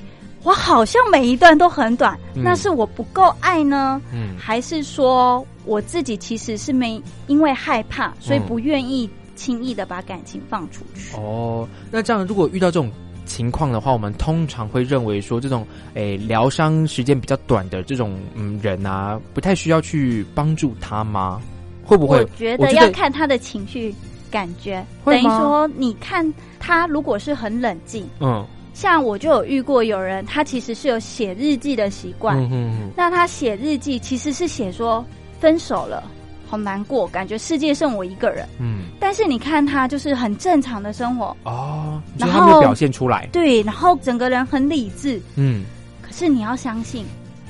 [0.45, 11.17] 我好像每一段都很短，嗯那是我不够爱呢，嗯还是说我自己其实是没因为害怕，所以不愿意轻易的把感情放出去？
[11.17, 12.91] 哦，那这样如果遇到这种
[13.25, 21.41] 情况的话，我们通常会认为说这种诶疗伤时间比较短的这种嗯人啊，不太需要去帮助他吗？
[21.83, 22.19] 会不会？
[22.19, 23.93] 我觉得要看他的情绪
[24.29, 28.07] 感觉，等于说你看他如果是很冷静。
[28.19, 32.37] 嗯像我就有遇过有人，他其实是有写日记的习惯。
[32.37, 35.03] 嗯嗯那他写日记其实是写说
[35.39, 36.03] 分手了，
[36.45, 38.45] 好难过，感觉世界剩我一个人。
[38.59, 43.27] 嗯但是你看他就是很正常的生活，哦，然后他没有表现出来。
[43.31, 45.21] 对，然后整个人很理智。
[45.35, 45.63] 嗯，
[46.01, 47.05] 可是你要相信，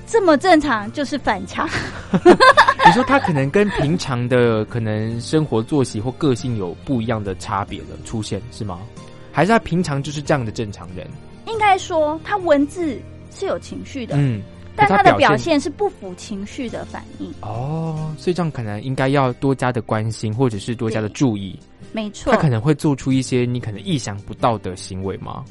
[0.05, 1.67] 这么正常就是反常。
[2.85, 8.79] 你说他可能跟平常的可能生活作息或个性有不一样的差别了出现是吗？
[9.35, 11.05] 还是他平常就是这样的正常人？
[11.45, 12.97] 应该说，他文字
[13.31, 14.41] 是有情绪的，嗯，
[14.77, 17.29] 但他的表现现是不符情绪的反应。
[17.41, 21.59] 哦，所以这样可能应该要多加的关心，或者是多加的注意。
[21.91, 25.43] 没错，他可能会做出一些你可能意想不到的行为吗？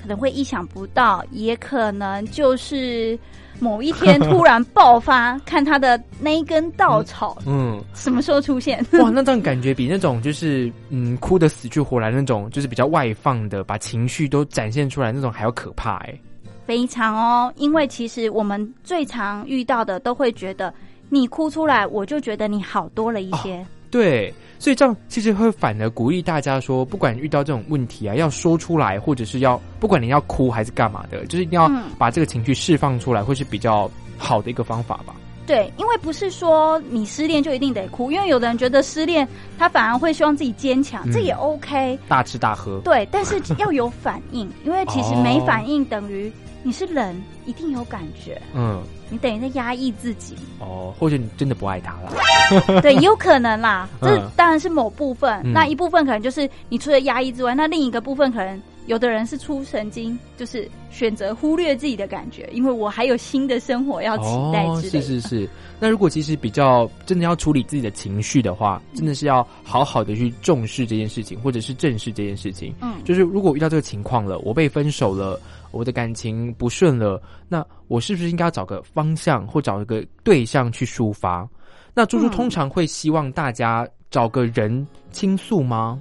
[0.00, 3.18] 可能会意想不到，也可能就是
[3.58, 8.78] 某一天突然爆发，看他的那一根稻草 嗯，什么时候出现。
[8.92, 16.18] 哇，那这样感觉比那种就是嗯哭的死去活来那种，就是比较外放的，把情绪都展现出来那种还要可怕哎、
[16.66, 20.72] 非常哦，因为其实我们最常遇到的都会觉得
[21.08, 23.64] 你哭出来，我就觉得你好多了一些。
[23.90, 35.14] 对，所以这样其实会反而鼓励大家说，不管遇到这种问题啊，要说出来，或者是要不管你要哭还是干嘛的，就是一定要嗯把这个情绪释放出来，会是比较好的一个方法吧。
[35.46, 41.96] 对，因为不是说你失恋就一定得哭，因为有的人觉得失恋他反而会希望自己坚强，嗯这也 OK。
[42.08, 46.32] 大吃大喝，对，但是要有反应，因为其实哦没反应等于
[46.66, 50.34] 你是人，一定有感觉，嗯，你等于在压抑自己。
[50.58, 52.12] 哦，或者你真的不爱他了，
[52.82, 54.28] 对，也有可能啦，这嗯。
[54.34, 55.52] 当然是某部分，嗯。
[55.52, 65.00] 那一部分可能就是你除了压抑之外，那另一个部分可能有的人是出神经，就是选择忽略自己的感觉，因为我还有新的生活要期待哦，之类的。
[65.02, 65.48] 是是是。
[65.78, 72.74] 那如果其实比较真的要处理自己的情绪的话，真的是要好好的去重视这件事情，或者是正视这件事情。
[72.80, 75.38] 嗯，就是如果遇到这个情况了，我被分手了，
[75.72, 81.46] 我的感情不顺了，那我是不是应该要找个方向或找一个对象去抒发？
[81.92, 86.00] 那猪猪嗯通常会希望大家找个人倾诉吗？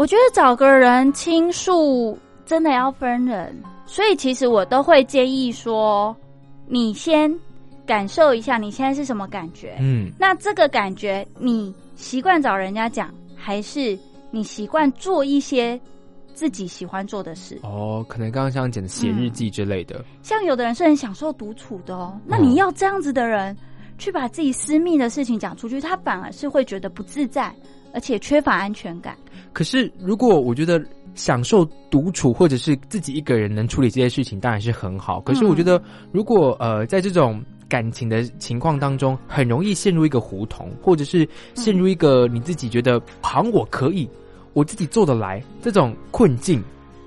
[0.00, 6.16] 我觉得找个人倾诉真的要分人，所以其实我都会建议说，
[6.66, 7.30] 你先
[7.84, 9.76] 感受一下你现在是什么感觉。
[9.78, 13.98] 嗯，那这个感觉，你习惯找人家讲，还是
[14.30, 15.78] 你习惯做一些
[16.32, 17.60] 自己喜欢做的事？
[17.62, 23.54] 哦，可能刚刚像讲的写日记之类的，像有的人是很享受独处的哦，那嗯你要这样子的人
[23.98, 27.54] 去把自己私密的事情讲出去，他反而是会觉得不自在，
[27.92, 29.16] 而且缺乏安全感。
[29.52, 30.80] 可是如果我觉得
[31.14, 35.20] 享受独处或者是自己一个人能处理这些事情，当然是很好。
[35.20, 44.08] 可是我觉得，如果呃在这种感情的情况当中，很容易陷入一个胡同，或者是陷入一个你自己觉得好像我可以，
[44.52, 46.62] 我自己做得来这种困境。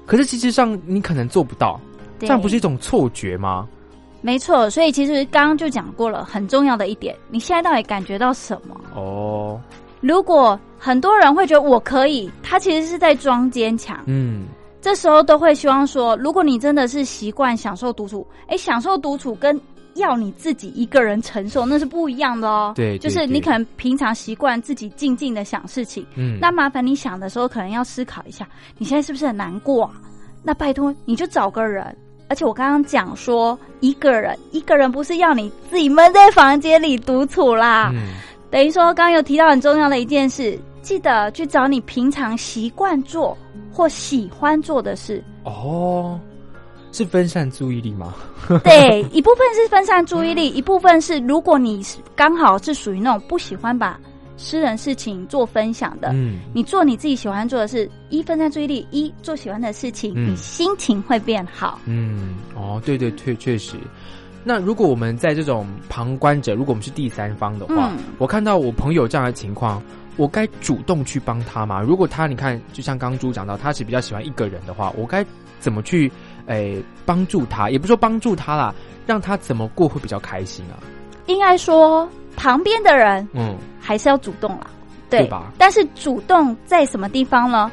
[0.06, 1.80] 可是其实上你可能做不到，
[2.20, 3.68] 这样不是一种错觉吗？
[4.22, 8.80] 没错，所以其实刚刚就讲过了，很重要的一点，你现在到底感觉到什么？
[8.96, 9.60] 哦，
[10.02, 14.04] 如果很多人会觉得我可以，他其实是在装坚强。
[14.06, 14.48] 嗯，
[14.82, 19.58] 这时候都会希望说，如果你真的是习惯享受独处，哎，享受独处跟
[19.94, 22.74] 要你自己一个人承受那是不一样的哦。
[22.76, 28.46] 对对就是你可能平常习惯自己静静的想事情，嗯那麻烦你想的时候，可能要思考一下，
[28.78, 29.92] 你现在是不是很难过啊？
[30.44, 31.96] 那拜托你就找个人。
[32.28, 38.08] 而且我刚刚讲说，一个人一个人不是要你自己闷在房间里独处啦，嗯，
[38.50, 43.36] 等于说，刚刚有提到很重要的一件事，记得去找你平常习惯做
[43.72, 45.24] 或喜欢做的事。
[45.46, 46.20] 哦，
[46.92, 48.14] 是分散注意力吗？
[48.64, 54.00] 对，一部分是分散注意力，一部分是如果你是刚好是属于那种不喜欢把
[54.36, 61.80] 私人事情做分享的，嗯，你做你自己喜欢做的事，一分散注意力，一做喜欢的事情，嗯你心情会变好。
[61.86, 63.78] 嗯，哦，对对，确确实。
[64.44, 69.82] 那如果我们在这种旁观者，如果我们是第三方的话，嗯我看到我朋友这样的情况，
[70.18, 71.82] 我该主动去帮他吗？
[71.82, 75.26] 如果他你看，就像刚刚猪讲到，他是比较喜欢一个人的话，我该
[75.60, 76.12] 怎么去
[76.48, 77.70] 诶帮助他？
[77.70, 78.74] 也不说帮助他啦，
[79.08, 80.78] 让他怎么过会比较开心啊？
[81.26, 84.68] 应该说，旁边的人嗯，还是要主动啦，
[85.10, 87.72] 对吧但是主动在什么地方呢？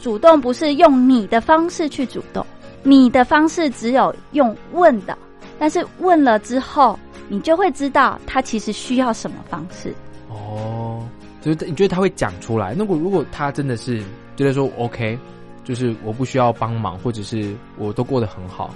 [0.00, 2.44] 主动不是用你的方式去主动，
[2.82, 5.16] 你的方式只有用问的，
[5.58, 9.92] 但是问了之后，你就会知道他其实需要什么方式。
[10.28, 10.77] 哦，
[11.40, 12.74] 就是你觉得他会讲出来？
[12.74, 14.02] 那如果如果他真的是
[14.36, 15.18] 觉得说 OK，
[15.64, 18.74] 就是我不需要帮忙，或者是我都过得很好，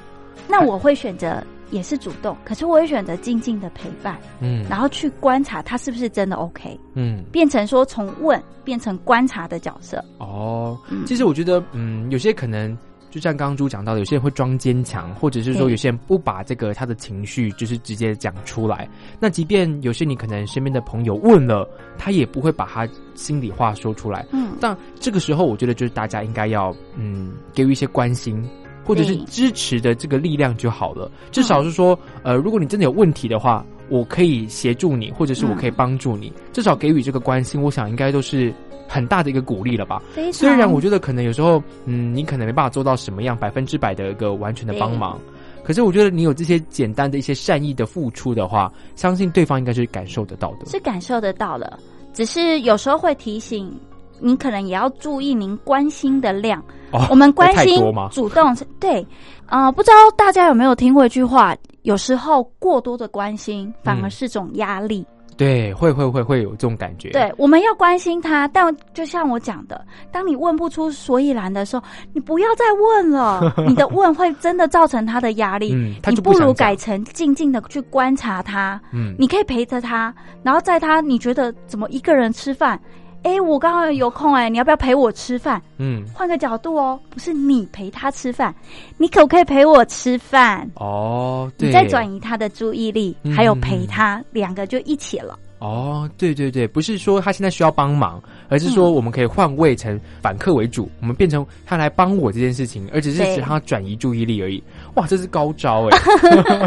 [0.48, 7.24] 那我会选择也是主动，可是我会选择静静的陪伴，嗯，然后去观察他是不是真的 OK，嗯。
[7.32, 10.04] 变成说从问变成观察的角色。
[10.18, 12.76] 哦，嗯其实我觉得，嗯，有些可能
[13.12, 18.88] 就像刚刚猪讲到的，有些人会装坚强，或者是说有些人不把这个他的情绪就是直接讲出来。
[19.20, 24.26] 那即便有些你可能身边的朋友问了，他也不会把他心里话说出来。
[24.32, 28.42] 嗯，但这个时候，我觉得就是大家应该要嗯给予一些关心。
[28.84, 38.52] 或者是支持的这个力量就好了，至少是说，呃，如果你真的有问题的话，我可以协助你，或者是我可以帮助你，至少给予这个关心，我想应该都是
[38.88, 40.02] 很大的一个鼓励了吧。
[40.32, 45.18] 虽然我觉得可能有时候，嗯，你可能没办法做到什么样百分之百的一个完全的帮忙，
[45.62, 50.66] 可是我觉得你有这些简单的一些善意的付出的话，相信对方应该是感受得到的。
[50.66, 51.78] 是感受得到的，
[52.12, 53.72] 只是有时候会提醒
[54.20, 56.62] 你，可能也要注意您关心的量。
[56.92, 59.06] 哦我们关心主动对，
[59.46, 65.02] 呃，不知道大家有没有听过一句话，有时候过多的关心反而嗯是种压力。
[65.36, 67.10] 对，会会会会有这种感觉。
[67.10, 75.72] 对，我们要关心他，但就像我讲的，当你问不出所以然的时候，你不要再问了， 你的问会真的造成他的压力。
[75.74, 82.80] 嗯，他你不如改成静静的去观察他，嗯，你可以陪着他，然后在他你觉得怎么一个人吃饭？
[83.22, 85.60] 哎，我刚好有空哎，你要不要陪我吃饭？
[85.78, 88.54] 嗯，换个角度哦，不是你陪他吃饭，
[88.98, 90.68] 你可不可以陪我吃饭？
[90.74, 95.38] 哦，对，你再转移他的注意力，嗯还有陪他，两个就一起了。
[95.60, 104.60] 哦，对对对，不是说他现在需要帮忙，而是说嗯我们可以换位成反客为主，我们变成他来帮我这件事情，而只是对使他转移注意力而已。
[104.94, 105.98] 哇，这是高招哎！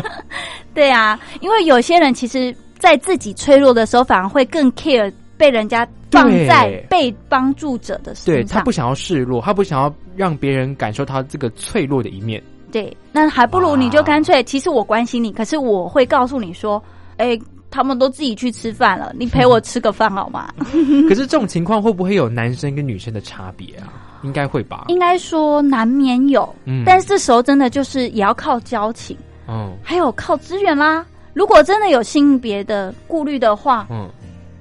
[0.73, 8.59] 对啊，因为有些人其实，在自己脆弱的时候，反而会更 care 被人家放在被帮助者的对身上。
[8.59, 12.41] 他不想要示弱，他不想要让别人感受他这个脆弱的一面。
[12.71, 16.81] 对，那还不如你就干脆，其实我关心你，可是我会告诉你说，
[17.17, 17.39] 哎，
[17.71, 20.53] 他们都自己去吃饭了，你陪我吃个饭好吗？
[21.07, 23.93] 可是这种情况会不会有男生跟女生的差别啊？
[24.23, 24.85] 应该会吧。
[24.87, 29.15] 应该说难免有，嗯但是这时候真的就是也要靠交情，
[29.47, 31.05] 嗯还有靠资源啦。
[31.33, 34.09] 如果真的有性别的顾虑的话，嗯，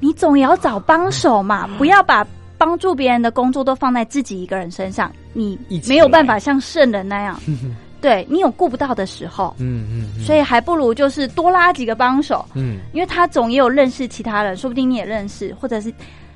[0.01, 2.27] 你总也要找帮手嘛，不要把
[2.59, 7.39] 帮助别人的工作都放在自己一个人身上，你没有办法像圣人那样，
[8.01, 12.79] 对你有顾不到的时候，嗯嗯嗯，所以还不如就是多拉几个帮手，嗯。
[12.93, 15.93] 因为他总也有认识其他人，说不定你也认识，或者是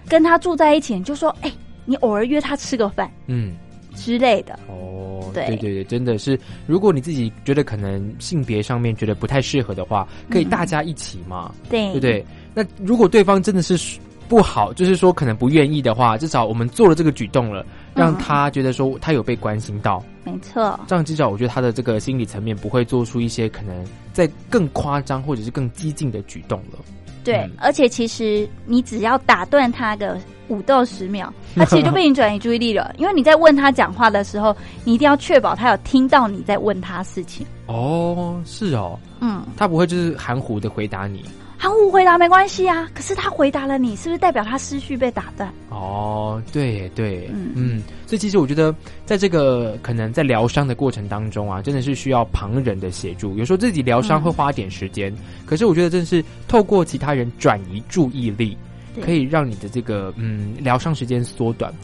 [0.09, 1.52] 跟他住在一起，你就说，哎、
[1.84, 3.54] 你偶尔约他吃个饭嗯。
[3.94, 5.44] 之类的，哦，对。
[5.46, 10.48] 对对对，真的是，如果你自己觉得可能性别上面觉得不太适合的话，可以嗯。
[10.48, 11.86] 大家一起嘛，对。
[11.86, 12.24] 对不对？
[12.55, 26.78] 那如果对方真的是不好，就是说可能不愿意的话，至少我们做了这个举动了，让他觉得说他有被关心到，没错，这样至少我觉得他的这个心理层面不会做出一些可能在更夸张或者是更激进的举动了。
[27.24, 30.18] 对，嗯而且其实你只要打断他个
[30.49, 32.94] 五到十秒，他其实就被你转移注意力了。
[32.99, 37.46] 因为你在问他讲话的时候，你一定要确保他有听到你在问他事情。
[37.66, 41.24] 哦，是哦，嗯，他不会就是含糊的回答你。
[41.61, 45.52] 含糊回答没关系啊，可是他回答了你，是不是代表他思绪被打断？
[45.70, 48.72] 哦，对对，嗯嗯所以其实我觉得，
[49.04, 53.36] 在这个可能在疗伤的过程当中啊，真的是需要旁人的协助。
[53.36, 55.12] 有时候自己疗伤嗯会花点时间，
[55.44, 58.56] 可是我觉得真的是透过其他人转移注意力，
[59.02, 61.74] 可以让你的这个嗯疗伤时间缩短。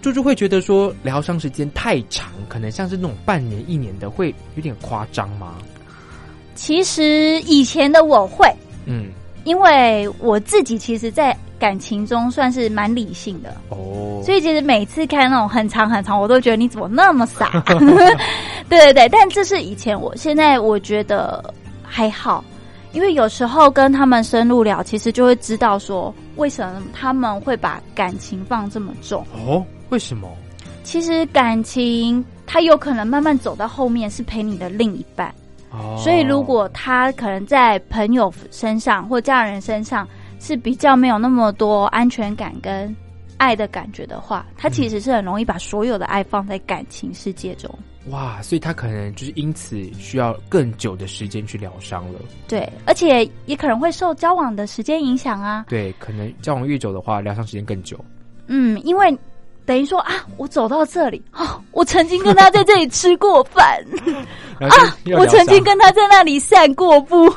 [0.00, 5.56] 猪猪会觉得说疗伤时间太长，可能像是那种半年一年的，会有点夸张吗？
[6.54, 8.48] 其实以前的我会，
[8.86, 9.06] 嗯，
[9.44, 17.62] 因为我自己其实，在感情中算是蛮理性的，哦，所以其实每次看那种很长很长，我都觉得你怎么那么傻？
[18.68, 21.42] 对对对，但这是以前我，现在我觉得
[21.82, 22.44] 还好，
[22.92, 29.24] 因为有时候跟他们深入聊，其实就会知道说为什么他们会把感情放这么重。
[29.46, 30.28] 哦，为什么？
[30.82, 35.34] 其实感情它有可能慢慢走到后面是陪你的另一半，
[35.74, 40.06] 哦，所以如果他可能在朋友身上或家人身上
[40.40, 42.94] 是比较没有那么多安全感跟
[43.36, 47.68] 爱的感觉的话，他其实是很容易把所有的爱放在感情世界中。
[48.10, 52.20] 哇，所以他可能就是因此需要更久的时间去疗伤了。
[52.46, 55.64] 对，而且也可能会受交往的时间影响啊。
[55.68, 57.98] 对，可能交往越久的话，疗伤时间更久。
[58.46, 59.18] 嗯，因为
[59.66, 63.82] 等于说啊，我走到这里哦，我曾经跟他在这里吃过饭
[64.60, 67.32] 然后就要我曾经跟他在那里散过步，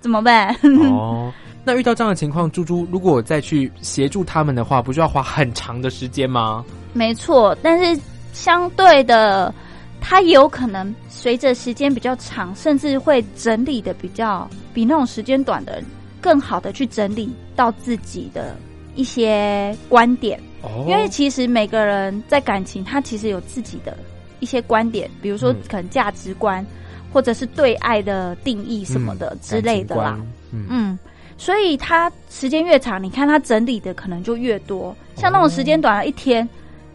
[0.00, 0.54] 怎么办？
[0.90, 1.32] 哦。
[1.64, 6.64] 那遇到这样的情况，猪猪如果再去协助他们的话，不是要花很长的时间吗？
[6.94, 8.00] 没错，但是
[8.32, 9.52] 相对的，
[10.00, 15.84] 他也有可能随着时间比较长，甚至会整理的比较比那种时间短的人
[16.22, 18.56] 更好的去整理到自己的
[18.94, 20.40] 一些观点。
[20.62, 23.96] 哦，因为其实每个人在感情，他其实有自己的
[24.40, 26.64] 一些观点，比如说嗯可能价值观，
[27.12, 30.18] 或者是对爱的定义什么的嗯之类的啦。
[30.50, 30.98] 嗯，
[31.36, 34.96] 所以他时间越长，你看他整理的可能就越多。
[35.14, 36.48] 像那种时间短了一天，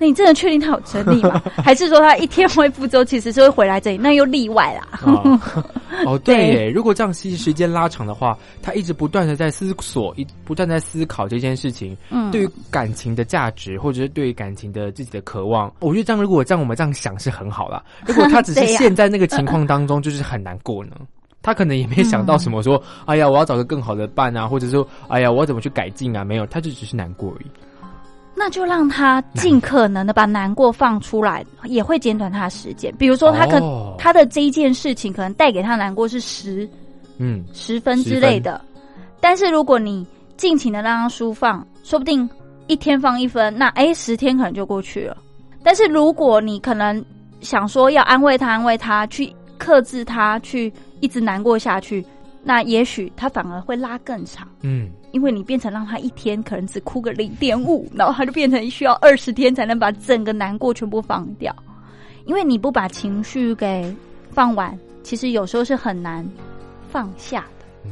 [0.04, 1.41] 那你真的确定他有整理吗？
[1.64, 3.97] 还是说他一天恢复之后其实是会回来这里？
[3.97, 4.99] 那又例外啦。
[5.06, 5.39] 哦
[6.06, 17.82] 哦，对 对耶，如果这样其实时间拉长的话，他一直不断的在思索，一不断在思考这件事情，嗯，对于感情的价值，或者是对于感情的自己的渴望，我觉得这样如果这样我们这样想是很好啦。
[18.06, 20.97] 如果他只是陷在那个情况当中，就是很难过呢。
[21.41, 26.26] 他可能也没想到什么说，哎呀，我要找个更好的伴啊，或者说，哎呀，我要怎么去改进啊？
[26.26, 27.47] 没有，他就只是难过而已。
[28.36, 32.94] 那就让他尽可能的把难过放出来，也会减短他的时间。
[32.98, 36.68] 比如说，他可、哦他的这一件事情可能带给他难过是十
[37.20, 38.60] 嗯，十分之类的，
[39.22, 40.06] 但是如果你
[40.36, 42.30] 尽情的让他舒放，说不定
[42.68, 45.16] 一天放一分，那哎十天可能就过去了。
[45.64, 47.04] 但是如果你可能
[47.40, 52.06] 想说要安慰他，安慰他，去克制他，去一直难过下去，
[52.44, 54.46] 那也许他反而会拉更长。
[54.62, 61.55] 嗯，因为你变成让他一天可能只哭个零点五，然后他就变成需要二十天才能把整个难过全部放掉。
[62.26, 63.95] 因为你不把情绪给
[64.32, 66.28] 放完，其实有时候是很难
[66.89, 67.66] 放下的。
[67.86, 67.91] 嗯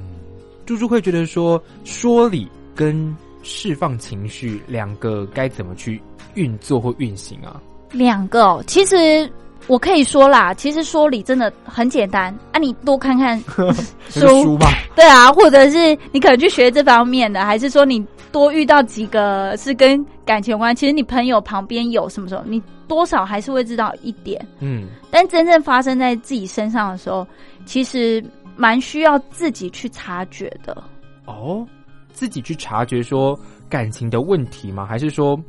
[0.66, 6.02] 猪猪会觉得说，说理跟释放情绪两个该怎么去
[6.34, 7.62] 运作或运行啊？
[7.92, 9.32] 两个哦，其实
[9.72, 13.42] 我可以说啦，其实说理真的很简单啊，你多看看
[14.12, 24.46] 书吧， 对啊，或者是你可能去学这方面的，还是说你多遇到几个是跟感情有关，其实你朋友旁边有什么时候，你多少还是会知道一点。
[24.60, 27.26] 嗯，但真正发生在自己身上的时候，
[27.66, 28.22] 其实
[28.58, 30.84] 蛮需要自己去察觉的。
[31.28, 31.66] 哦，
[32.12, 34.86] 自己去察觉说感情的问题吗？
[34.86, 35.40] 还是说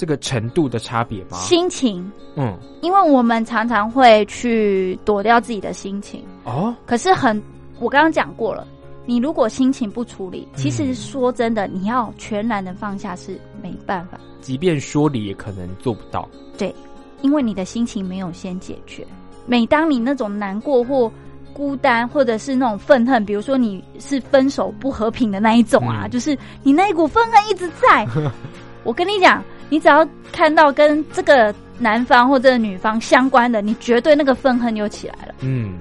[0.00, 1.36] 这个程度的差别吗？
[1.36, 7.40] 心情，嗯，因为我们常常会去躲掉自己的心情，哦，可是很，
[7.80, 8.66] 我刚刚讲过了，
[9.04, 16.26] 你如果心情不处理，其实说真的，你要全然的放下是没办法，即便说理也可能做不到。
[16.56, 16.74] 对
[17.20, 19.06] 因为你的心情没有先解决。
[19.44, 21.12] 每当你那种难过或
[21.52, 28.08] 孤单，或者是那种愤恨，比如说你是分手不和平的那一种啊，嗯就是你那一股愤恨一直在。
[28.82, 35.34] 我跟你讲，你只要看到跟这个男方或这个女方相关的，你绝对那个愤恨又起来了。
[35.40, 35.78] 嗯，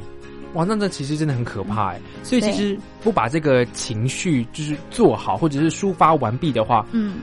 [0.53, 1.99] 哇，那这其实真的很可怕哎。
[2.23, 7.15] 所以其实不把这个情绪就是做好，或者是抒发完毕的话，嗯，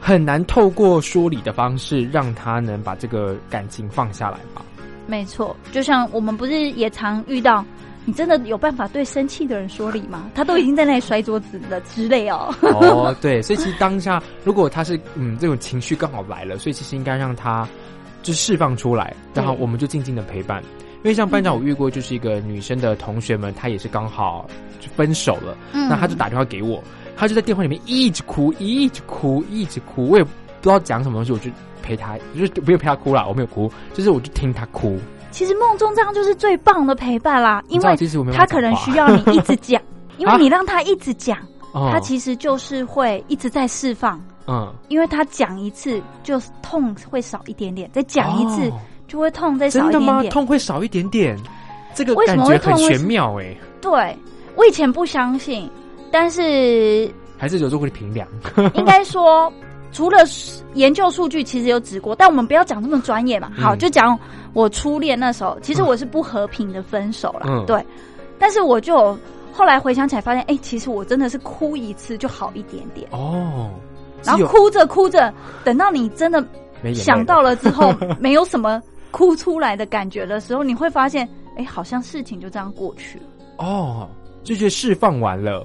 [0.00, 4.64] 很难透过说理的方式让他能把这个感情放下来吧。
[5.06, 7.62] 没错，就像我们不是也常遇到，
[8.04, 10.30] 你真的有办法对生气的人说理吗？
[10.34, 12.54] 他都已经在那里摔桌子了之类哦。
[12.62, 17.66] 哦，对，所以其实当下如果他是嗯这种情绪刚好来了，所以其实应该让他
[18.22, 20.62] 就释放出来，然后我们就静静的陪伴。
[21.02, 24.48] 因为像班长，我遇过就是一个女生的同学们，她也是刚好
[24.80, 26.82] 就分手了，嗯那她就打电话给我，
[27.14, 30.30] 她就在电话里面一直哭，一直哭，一直哭，我也不
[30.62, 31.50] 知道讲什么东西，我就
[31.82, 34.98] 陪她，就是不有陪她哭啦，我没有哭，就是我就听她哭，
[35.34, 37.96] 其实梦中这样就是最棒的陪伴啦，因为
[38.32, 39.82] 他可能需要你一直讲，
[40.16, 41.36] 因为你让他一直讲，
[41.72, 48.78] 哦他其实就是会一直在释放，嗯因为他讲一次就是痛会少一点点，再讲一次哦
[49.08, 50.06] 就会痛再少真的吗？
[50.06, 50.32] 一点点。
[50.32, 51.36] 痛会少一点点，
[51.94, 54.16] 这个为什么感觉很玄妙哎、对
[54.56, 55.68] 我以前不相信，
[56.12, 58.26] 但是还是有时候会平凉。
[58.74, 59.52] 应该说，
[59.92, 60.18] 除了
[60.74, 63.50] 研究数据，其实有指过，但我们不要讲这么专业嘛。
[63.58, 64.16] 好，嗯就讲
[64.54, 67.84] 我初恋那时候，其实我是不和平的分手了，嗯对。
[68.38, 69.16] 但是我就
[69.52, 73.70] 后来回想起来，发现，哎、其实我真的是哭一次就好一点点，哦，
[74.24, 75.32] 然后哭着哭着，
[75.62, 76.44] 等到你真的
[76.94, 83.24] 想到了之后， 没有什么哭出来的感觉的时候，你会发现，哎、好像事情就这样过去了。
[83.58, 84.08] 哦，
[84.42, 85.64] 就觉得释放完了，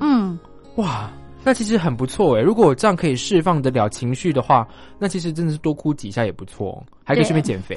[0.00, 0.38] 嗯，
[0.76, 1.10] 哇，
[1.44, 2.40] 那其实很不错哎。
[2.40, 4.66] 如果这样可以释放得了情绪的话，
[4.98, 7.76] 那其实真的是多哭几下也不错，还可以顺便减肥。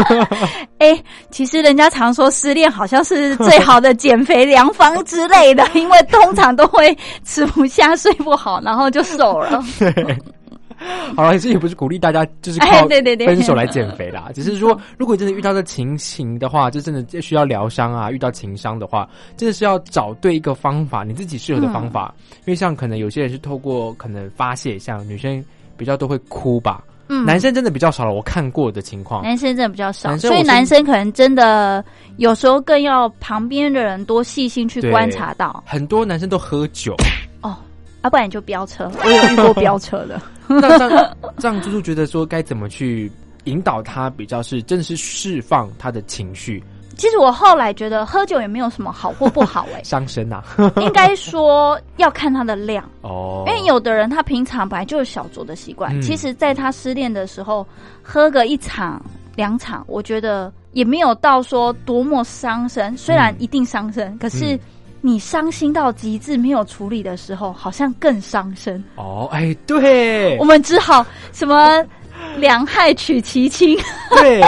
[0.78, 9.62] 哎、其实人家常说失恋好像是最好的减肥良方之类的，因为通常都会吃不下、睡不好，然后就瘦了。
[11.14, 18.10] 好了，这也不是鼓励大家就是哎 靠对对对分手来减肥啦，只是说如果真的遇到这情形的话，就真的需要疗伤啊。
[18.10, 22.12] 遇到情伤的话，真的是要找对一个方法，你自己适合的方法。
[22.18, 25.44] 嗯因为像可能有些人是透过可能发泄，像女生
[25.76, 26.82] 比较都会哭吧，
[27.14, 28.14] 嗯男生真的比较少了。
[28.14, 31.84] 我看过的情况，男生真的比较少，所以男生可能真的
[32.16, 36.96] 有时候更要旁边的人多细心去观察到很多男生都喝酒。
[37.42, 37.54] 哦，
[38.00, 38.90] 啊、不然你就飙车。
[39.04, 43.10] 我有遇过飙车的，那这样这样，猪猪觉得说该怎么去
[43.44, 46.62] 引导他，比较是真的是释放他的情绪，
[47.02, 50.40] 其实我后来觉得喝酒也没有什么好或不好、欸， 伤身呐、
[50.80, 52.88] 应该说要看他的量。
[53.00, 56.00] 哦，因为有的人他平常本来就有小酌的习惯，嗯。
[56.00, 57.66] 其实在他失恋的时候
[58.04, 59.02] 喝个一场
[59.34, 64.60] 两场，我觉得也没有到说多么伤身，虽然一定伤身，可是嗯
[65.00, 68.80] 你伤心到极致没有处理的时候，好像更伤身。
[68.94, 70.38] 哦，哎，对。
[70.38, 71.84] 我，们只好什么
[72.36, 73.76] 两害取其轻，
[74.14, 74.40] 对，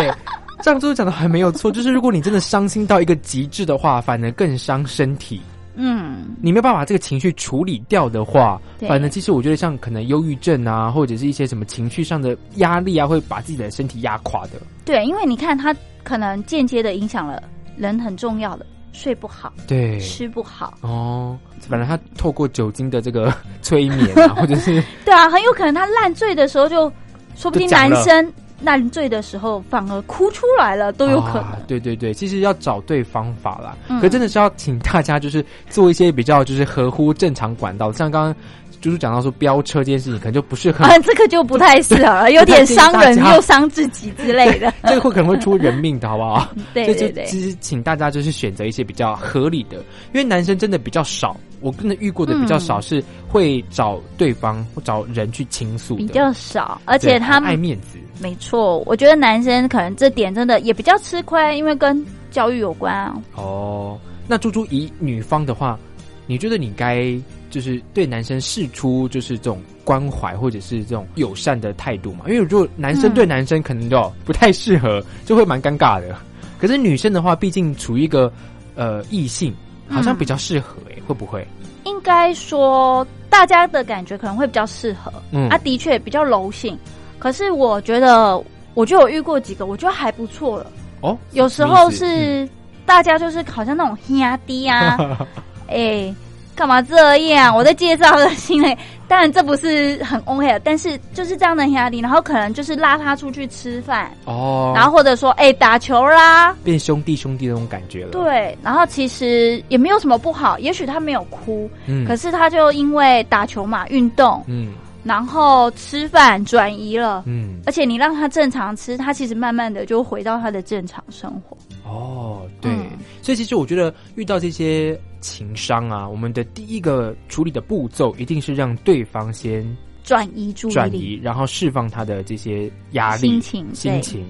[0.65, 5.39] 这样猪猪讲的还没有错， 就是如果你真的伤心到一个极致的话，反而更伤身体。
[5.75, 8.59] 嗯，你没有办法把这个情绪处理掉的话，
[8.89, 14.53] 反正其实我觉得像可能忧郁症啊，或者是一些什么情绪上的压力啊，会把自己的身体压垮的。
[14.87, 17.43] 对，因为你看他可能间接的影响了
[17.77, 21.39] 人很重要的睡不好、对，吃不好，哦，
[21.69, 26.91] 反正他透过酒精的这个 催眠啊，或者是 对啊，很有可能他烂醉的时候就，
[27.37, 28.33] 说不定男生
[28.65, 31.43] 烂醉的时候反而哭出来了，都有可能。
[31.43, 33.77] 啊对对对，其实要找对方法啦。
[33.89, 38.37] 嗯可真的是要请大家就是做一些比较就是合乎正常管道，像刚刚
[38.85, 40.85] 猪猪讲到说飙车这件事情，可能就不适合。
[40.85, 44.71] 啊，这个就不太适合了，有点伤人 又伤自己之类的。
[44.85, 46.47] 这个会可能会出人命的，好不好？
[46.75, 49.79] 对对对，其实请大家就是选择一些比较合理的，
[50.13, 57.99] 因为男生真的比较少，我真的遇过的比较少是会找对方或找人去倾诉，比较少，而且他们爱面子。
[58.21, 63.15] 没错，我觉得男生可能这点真的也比较吃亏，因为跟教育有关啊。
[63.35, 65.79] 哦，那猪猪以女方的话，
[66.27, 67.07] 你觉得你该
[67.55, 72.25] 就是对男生示出就是这种关怀或者是这种友善的态度嘛？
[72.27, 76.17] 因为如果男生对男生可能就不太适合，就会蛮尴尬的。
[76.59, 78.33] 可是女生的话，毕竟处于一个
[78.75, 79.55] 呃异性，
[79.89, 81.47] 好像比较适合诶、会不会？
[81.85, 85.13] 应该说，大家的感觉可能会比较适合。
[85.31, 86.77] 嗯啊，的确比较柔性。
[87.21, 88.43] 可是我觉得，
[88.75, 90.67] 我就有遇过几个，我觉得还不错了。
[91.03, 92.49] 哦，有时候是
[92.85, 94.99] 大家就是好像那种压低啊，
[95.69, 96.13] 哎、
[96.55, 97.55] 干嘛这样？
[97.55, 98.77] 我在介绍的新的，
[99.09, 117.23] 当然这不是很 OK 的，但是就是这样的压力，然后可能就是拉他出去吃饭，哦，然后或者说哎、打球啦，变兄弟兄弟那种感觉了。，对，然后其实也没有什么不好，也许他没有哭，嗯可是他就因为打球嘛，运动，嗯然后吃饭转移了。
[117.27, 121.55] 嗯，而且你让他正常吃，他其实慢慢的就回到他的正常生活。
[121.85, 129.65] 哦，对，嗯所以其实我觉得遇到这些情商啊，我们的第一个处理的步骤一定是让对方先
[130.03, 134.27] 转移注意力，转移，然后释放他的这些压力、心情心情。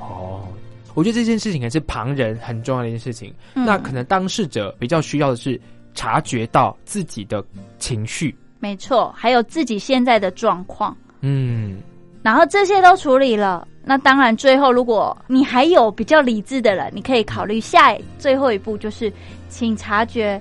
[0.00, 0.46] 哦，
[0.94, 3.32] 我觉得这件事情还是旁人很重要的一件事情。
[3.54, 5.60] 嗯那可能当事者比较需要的是
[5.94, 7.44] 察觉到自己的
[7.78, 8.34] 情绪。
[8.58, 11.78] 没错，还有自己现在的状况，嗯，
[12.22, 13.66] 然后这些都处理了。
[13.88, 19.12] 那当然，最后如果你还有比较理智的人，你可以考虑下最后一步，就是
[19.48, 20.40] 请察觉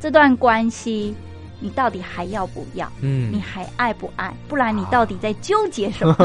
[0.00, 1.14] 这段关系
[1.60, 4.34] 你到底还要不要，嗯你还爱不爱？
[4.48, 6.16] 不然你到底在纠结什么？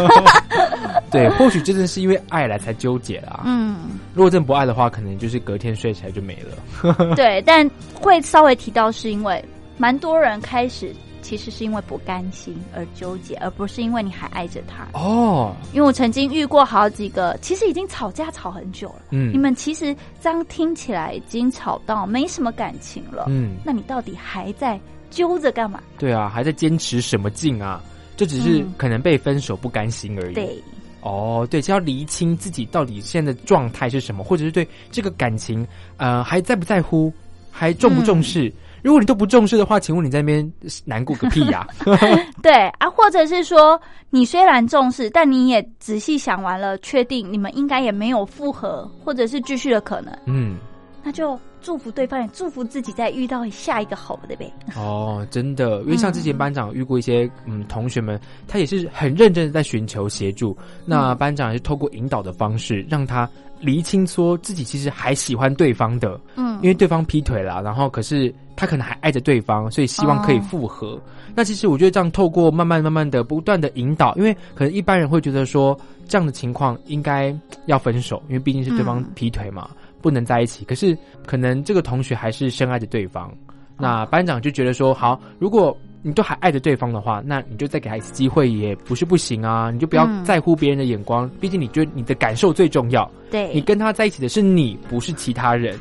[1.12, 3.42] 对，或许真的是因为爱来才纠结啦。
[3.44, 3.80] 嗯，
[4.14, 6.96] 如果真不爱的话，可能就是隔天睡起来就没了。
[7.16, 9.44] 对，但会稍微提到，是因为
[9.78, 14.88] 蛮多人开始其实是因为不甘心而纠结，而不是因为你还爱着他。
[15.00, 19.04] 哦，因为我曾经遇过好几个，其实已经吵架吵很久了。
[19.12, 23.26] 嗯你们其实这样听起来已经吵到没什么感情了。
[23.30, 25.82] 嗯，那你到底还在揪着干嘛？
[25.98, 27.82] 对啊，还在坚持什么劲啊？
[28.18, 30.34] 就只是嗯可能被分手不甘心而已。
[30.34, 30.64] 对，
[31.02, 35.66] 哦，对，就要厘清自己到底现在的状态是什么，或者是对这个感情，
[35.98, 37.12] 呃，还在不在乎，
[37.50, 38.54] 还重不重视？
[38.82, 40.54] 如果你都不重视的话，请问你在那边
[40.86, 41.68] 难过个屁呀、
[42.42, 43.80] 对啊，或者是说，
[44.10, 50.58] 你虽然重视，但你也仔细想完了，确定你们应该也没有复合，或者是继续的可能，嗯，
[51.04, 54.52] 那就祝福对方，也祝福自己再遇到下一个好的呗。
[54.76, 60.58] 哦，真的，因为像之前班长遇过一些嗯同学们，他也是很认真的在寻求协助。
[60.86, 63.30] 那班长也是透过引导的方式，让他
[63.62, 71.00] 厘清说自己其实还喜欢对方的，嗯因为对方劈腿了，然后可是他可能还爱着对方，所以希望可以复合。
[71.34, 77.36] 那其实我觉得这样透过慢慢慢慢的不断的引导，因为可能一般人会觉得说这样的情况应该
[77.68, 79.70] 要分手，因为毕竟是对方嗯劈腿嘛，
[80.02, 80.66] 不能在一起。
[80.66, 83.32] 可是可能这个同学还是深爱着对方，
[83.78, 90.24] 那班长就觉得说，好，如果你都还爱着对方的话，那你就再给他一次机会也不是不行啊，你就不要嗯。
[90.24, 95.78] 在乎别人的眼光，毕竟你觉得你的感受最重要，对，你跟他在一起的是你，不是其他人，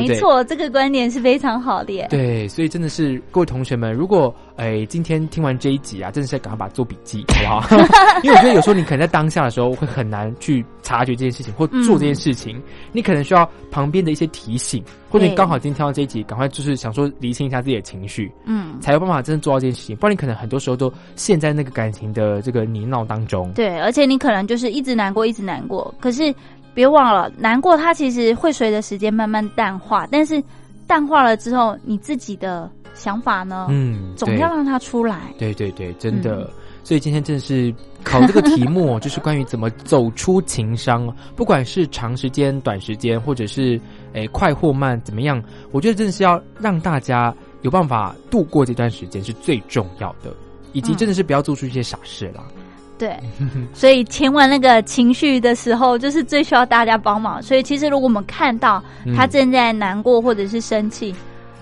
[0.00, 0.14] 对对？
[0.14, 2.06] 没错，这个观点是非常好的耶。
[2.10, 8.20] 对，所以真的是各位同学们，如果哎今天听完这一集啊，真的是赶快把它做笔记， 好不好？
[8.22, 12.60] 因为我觉得有时候你可能在当下的时候会很难去察觉这件事情或做这件事情，
[12.92, 23.50] 你可能需要旁边的一些提醒，或者你对刚好今天听到这一集，赶快就是想说理清一下自己的情绪，嗯，才有办法真的做到这件事情，不然你可能很多时候都陷在那个感情的这个泥淖当中。
[23.54, 25.92] 对，而且你可能就是一直难过，一直难过。
[26.00, 26.34] 可是
[26.74, 30.42] 别忘了，难过它其实会随着时间慢慢淡化，但是
[30.86, 35.32] 淡化了之后，你自己的想法呢，嗯，总要让它出来。
[35.38, 36.42] 对对对，真的。
[36.42, 36.50] 嗯
[36.84, 43.80] 所以今天真的是考这个题目，就是关于怎么走出情伤， 不管是长时间、短时间，或者是
[44.12, 45.42] 诶快或慢，怎么样？
[45.72, 50.30] 我觉得真的是要让大家有办法度过这段时间是最重要的，
[50.74, 52.44] 以及嗯真的是不要做出一些傻事啦。
[52.96, 53.16] 对，
[53.74, 57.42] 所以前完那个情绪的时候，就是最需要大家帮忙。
[57.42, 58.82] 所以其实如果我们看到
[59.16, 61.14] 他嗯正在难过或者是生气，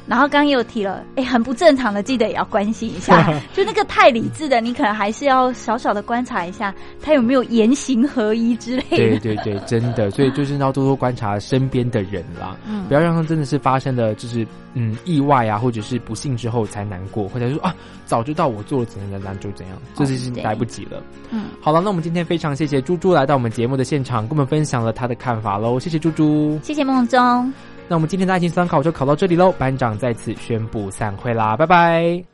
[0.07, 3.33] 然后刚刚也有提了，哎，很不正常的，记得也要关心一下。
[3.55, 8.97] 就那个太理智的，你可能还是要小小的观察一下，他有没有言行合一之类的。
[8.97, 17.75] 对对对，真的，所以就是要多多观察身边的人啦，嗯不要让他真的是发生了就是嗯意外啊，或者是不幸之后才难过，或者说啊
[18.05, 21.03] 早知道我做了怎样怎样就怎样，这就是对来不及了。
[21.31, 26.59] 嗯，好了，那我们今天非常谢谢猪猪来到我们节目的现场，跟我们分享了他的看法喽，谢谢猪猪。
[26.63, 27.72] 谢谢梦中。
[27.93, 32.25] 那我们今天的爱情三考就考到这里喽，班长在此宣布散会啦，拜拜。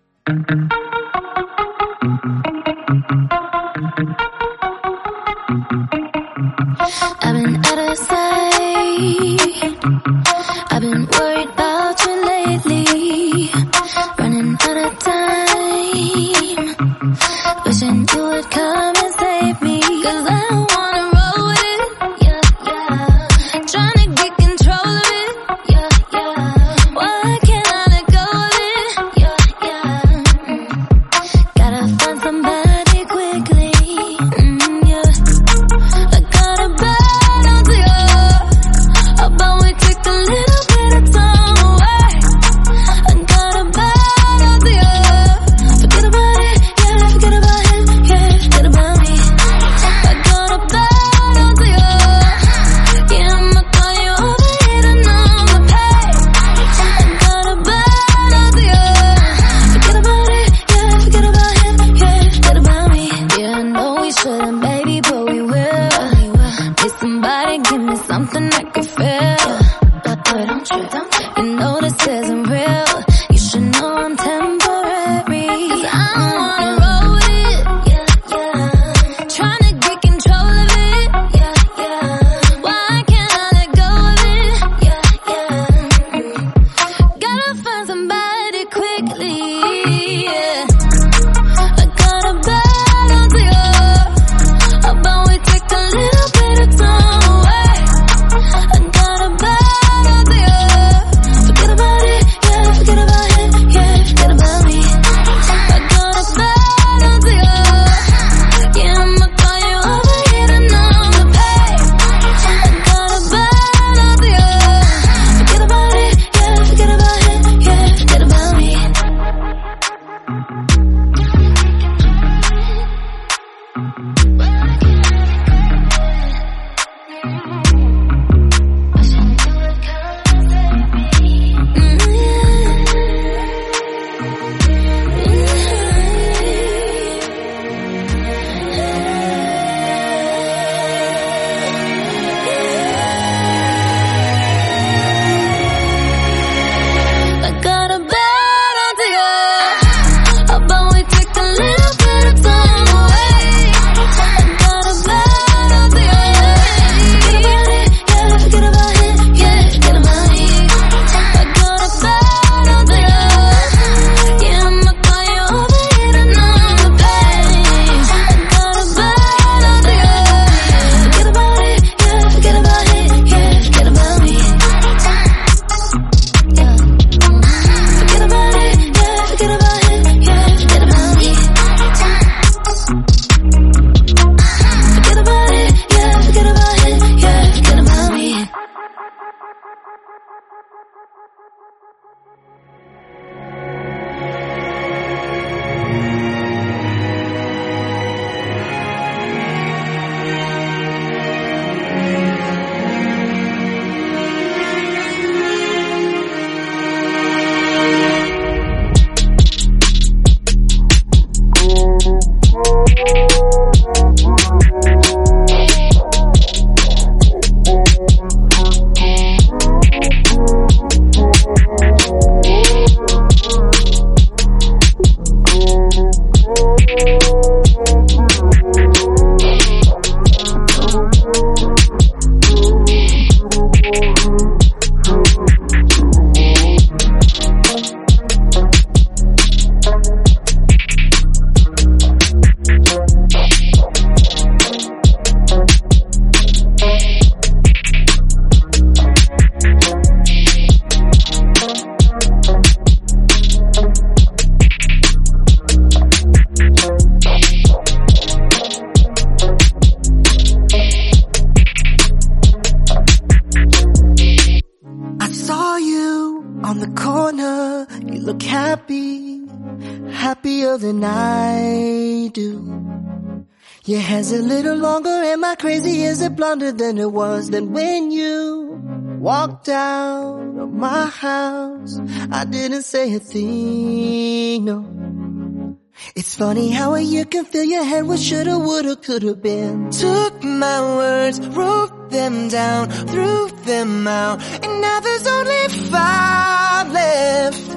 [275.59, 277.51] Crazy is it blonder than it was.
[277.51, 278.81] Then when you
[279.19, 282.01] walked out of my house,
[282.31, 285.77] I didn't say a thing, no.
[286.15, 289.91] It's funny how a year can fill your head with shoulda, woulda, coulda been.
[289.91, 297.71] Took my words, wrote them down, threw them out, and now there's only five left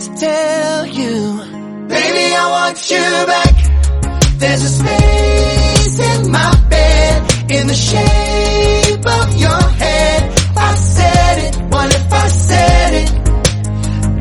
[0.00, 1.14] to tell you.
[1.88, 3.69] Baby, I want you back.
[4.40, 7.16] There's a space in my bed
[7.50, 10.32] in the shape of your head.
[10.56, 13.10] I said it, what if I said it?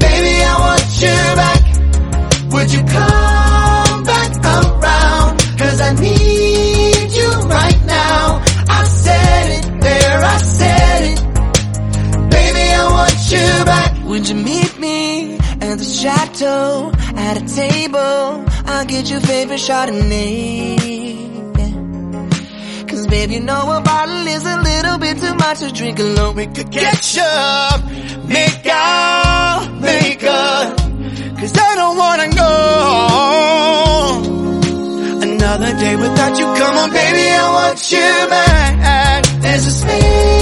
[0.04, 1.62] Baby, I want you back.
[2.52, 5.40] Would you come back around?
[5.58, 8.44] Cause I need you right now.
[8.68, 11.20] I said it, there I said it.
[12.30, 14.04] Baby, I want you back.
[14.04, 18.49] Would you meet me at the chateau at a table?
[18.80, 20.78] I'll get your favorite Chardonnay.
[22.88, 26.36] Cause babe, you know a bottle is a little bit too much to drink alone.
[26.36, 27.84] We could get up,
[28.24, 30.78] make out, make up.
[31.40, 32.52] Cause I don't wanna go
[35.28, 40.39] Another day without you, come on baby, I want you back There's a space